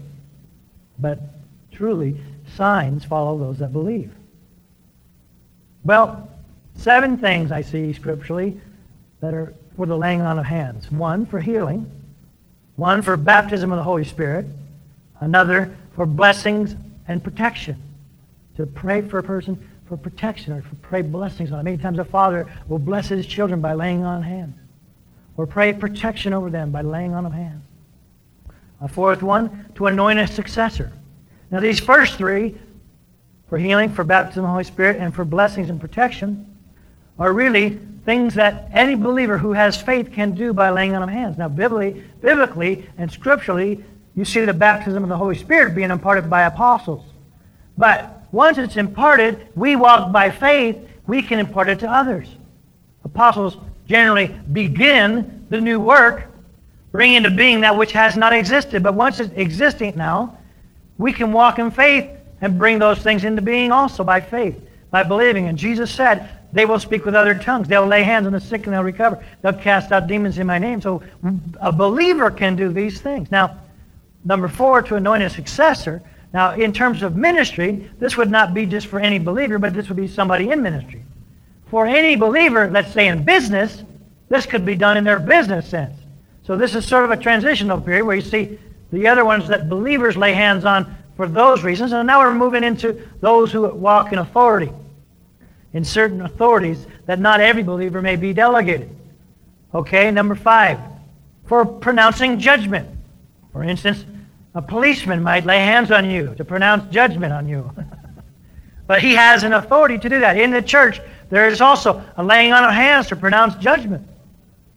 [0.98, 1.20] But
[1.80, 2.14] truly,
[2.56, 4.12] signs follow those that believe.
[5.82, 6.28] Well,
[6.76, 8.60] seven things I see scripturally
[9.20, 10.92] that are for the laying on of hands.
[10.92, 11.90] One for healing,
[12.76, 14.44] one for baptism of the Holy Spirit,
[15.20, 16.76] another for blessings
[17.08, 17.80] and protection.
[18.58, 21.62] To pray for a person for protection or for pray blessings on it.
[21.62, 24.54] Many times a father will bless his children by laying on hands.
[25.38, 27.64] Or pray protection over them by laying on of hands.
[28.82, 30.92] A fourth one, to anoint a successor.
[31.50, 32.56] Now these first three,
[33.48, 36.46] for healing, for baptism of the Holy Spirit, and for blessings and protection,
[37.18, 41.08] are really things that any believer who has faith can do by laying on of
[41.08, 41.36] hands.
[41.36, 43.84] Now biblically, biblically and scripturally,
[44.16, 47.04] you see the baptism of the Holy Spirit being imparted by apostles.
[47.76, 50.76] But once it's imparted, we walk by faith,
[51.06, 52.28] we can impart it to others.
[53.04, 56.26] Apostles generally begin the new work,
[56.92, 58.82] bring into being that which has not existed.
[58.82, 60.38] But once it's existing now,
[61.00, 62.10] we can walk in faith
[62.42, 65.48] and bring those things into being also by faith, by believing.
[65.48, 67.68] And Jesus said, they will speak with other tongues.
[67.68, 69.24] They'll lay hands on the sick and they'll recover.
[69.40, 70.80] They'll cast out demons in my name.
[70.82, 71.02] So
[71.60, 73.30] a believer can do these things.
[73.30, 73.56] Now,
[74.26, 76.02] number four, to anoint a successor.
[76.34, 79.88] Now, in terms of ministry, this would not be just for any believer, but this
[79.88, 81.02] would be somebody in ministry.
[81.68, 83.84] For any believer, let's say in business,
[84.28, 85.96] this could be done in their business sense.
[86.42, 88.58] So this is sort of a transitional period where you see
[88.92, 91.92] the other ones that believers lay hands on for those reasons.
[91.92, 94.72] And now we're moving into those who walk in authority,
[95.72, 98.90] in certain authorities that not every believer may be delegated.
[99.74, 100.78] Okay, number five,
[101.46, 102.88] for pronouncing judgment.
[103.52, 104.04] For instance,
[104.54, 107.70] a policeman might lay hands on you to pronounce judgment on you.
[108.86, 110.36] but he has an authority to do that.
[110.36, 114.06] In the church, there is also a laying on of hands to pronounce judgment.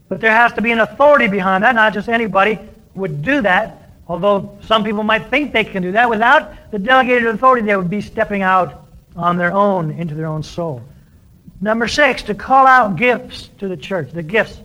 [0.10, 1.74] But there has to be an authority behind that.
[1.74, 2.60] Not just anybody
[2.94, 6.10] would do that, although some people might think they can do that.
[6.10, 8.86] Without the delegated authority, they would be stepping out
[9.16, 10.82] on their own into their own soul.
[11.62, 14.12] Number six, to call out gifts to the church.
[14.12, 14.60] The gifts.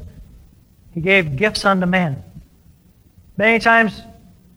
[0.93, 2.22] He gave gifts unto men.
[3.36, 4.03] Many times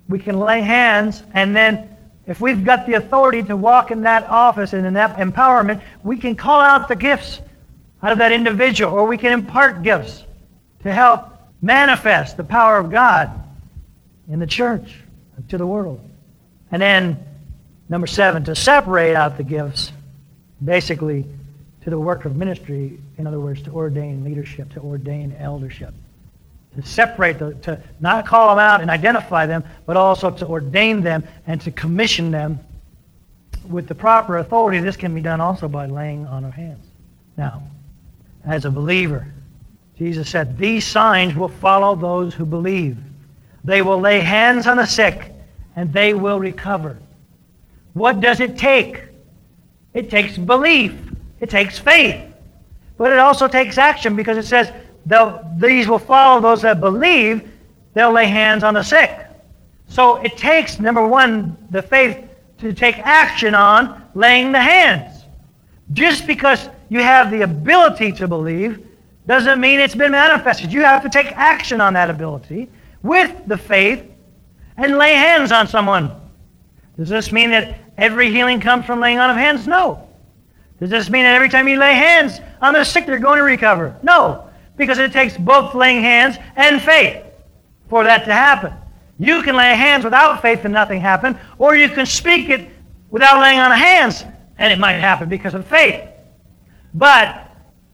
[0.10, 4.24] we can lay hands, and then if we've got the authority to walk in that
[4.24, 7.42] office and in that empowerment, we can call out the gifts
[8.02, 10.24] out of that individual, or we can impart gifts
[10.82, 11.28] to help
[11.62, 13.41] manifest the power of God
[14.30, 14.96] in the church
[15.50, 16.00] to the world.
[16.72, 17.24] And then,
[17.90, 19.92] number seven, to separate out the gifts,
[20.64, 21.26] basically
[21.84, 25.94] to the work of ministry, in other words, to ordain leadership, to ordain eldership
[26.76, 31.02] to separate, the, to not call them out and identify them, but also to ordain
[31.02, 32.60] them and to commission them
[33.68, 34.80] with the proper authority.
[34.80, 36.86] This can be done also by laying on of hands.
[37.38, 37.64] Now,
[38.46, 39.28] as a believer,
[39.98, 42.98] Jesus said, These signs will follow those who believe.
[43.64, 45.32] They will lay hands on the sick,
[45.76, 46.98] and they will recover.
[47.94, 49.04] What does it take?
[49.94, 50.96] It takes belief.
[51.40, 52.24] It takes faith.
[52.98, 54.72] But it also takes action because it says,
[55.58, 57.50] these will follow those that believe.
[57.94, 59.12] They'll lay hands on the sick.
[59.88, 62.26] So it takes, number one, the faith
[62.60, 65.24] to take action on laying the hands.
[65.94, 68.88] Just because you have the ability to believe
[69.28, 70.72] doesn't mean it's been manifested.
[70.72, 72.70] You have to take action on that ability
[73.04, 74.04] with the faith
[74.78, 76.12] and lay hands on someone.
[76.98, 79.68] Does this mean that every healing comes from laying on of hands?
[79.68, 80.08] No.
[80.80, 83.44] Does this mean that every time you lay hands on the sick, they're going to
[83.44, 83.96] recover?
[84.04, 84.48] No
[84.82, 87.24] because it takes both laying hands and faith
[87.88, 88.74] for that to happen.
[89.20, 92.68] You can lay hands without faith and nothing happen, or you can speak it
[93.12, 94.26] without laying on of hands
[94.58, 96.10] and it might happen because of faith.
[96.96, 97.48] But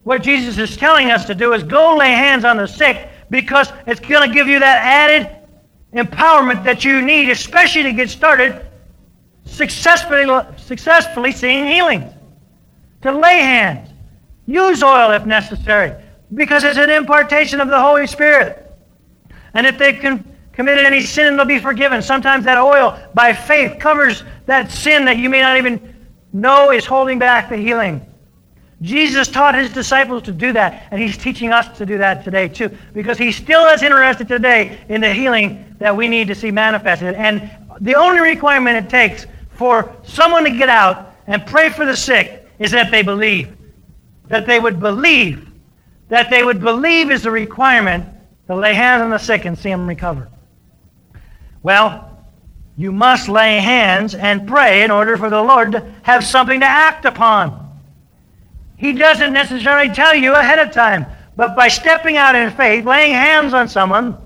[0.04, 3.72] what Jesus is telling us to do is go lay hands on the sick because
[3.86, 5.36] it's going to give you that added
[5.92, 8.66] empowerment that you need, especially to get started
[9.44, 10.26] successfully,
[10.56, 12.12] successfully seeing healings.
[13.02, 13.90] To lay hands.
[14.46, 15.94] Use oil if necessary.
[16.34, 18.64] Because it's an impartation of the Holy Spirit.
[19.54, 20.24] And if they can
[20.58, 22.02] committed any sin, they'll be forgiven.
[22.02, 25.94] Sometimes that oil, by faith, covers that sin that you may not even
[26.32, 28.04] know is holding back the healing.
[28.80, 32.48] Jesus taught his disciples to do that, and he's teaching us to do that today
[32.48, 36.52] too, because he still is interested today in the healing that we need to see
[36.52, 37.14] manifested.
[37.14, 37.50] And
[37.80, 42.46] the only requirement it takes for someone to get out and pray for the sick
[42.60, 43.56] is that they believe.
[44.28, 45.50] That they would believe.
[46.08, 48.08] That they would believe is a requirement
[48.46, 50.28] to lay hands on the sick and see them recover.
[51.62, 52.04] Well,
[52.76, 56.66] you must lay hands and pray in order for the Lord to have something to
[56.66, 57.67] act upon.
[58.78, 61.04] He doesn't necessarily tell you ahead of time,
[61.36, 64.16] but by stepping out in faith, laying hands on someone,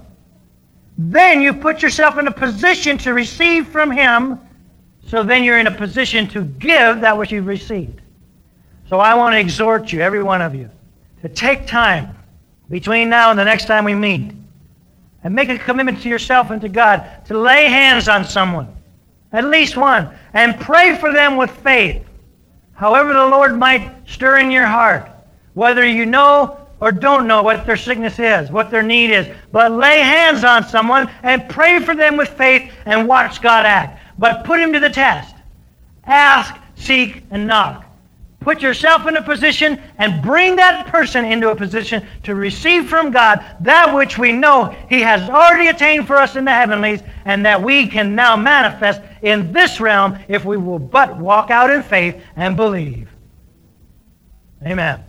[0.99, 4.39] then you put yourself in a position to receive from Him,
[5.07, 8.03] so then you're in a position to give that which you've received.
[8.89, 10.71] So I want to exhort you, every one of you,
[11.23, 12.15] to take time
[12.69, 14.33] between now and the next time we meet
[15.25, 18.69] and make a commitment to yourself and to God to lay hands on someone,
[19.33, 22.05] at least one, and pray for them with faith.
[22.83, 25.09] However, the Lord might stir in your heart,
[25.55, 29.29] whether you know or don't know what their sickness is, what their need is.
[29.53, 34.01] But lay hands on someone and pray for them with faith and watch God act.
[34.19, 35.37] But put him to the test.
[36.03, 37.85] Ask, seek, and knock.
[38.45, 43.11] Put yourself in a position and bring that person into a position to receive from
[43.11, 47.45] God that which we know He has already attained for us in the heavenlies and
[47.47, 51.83] that we can now manifest in this realm if we will but walk out in
[51.83, 53.09] faith and believe.
[54.67, 55.05] Amen.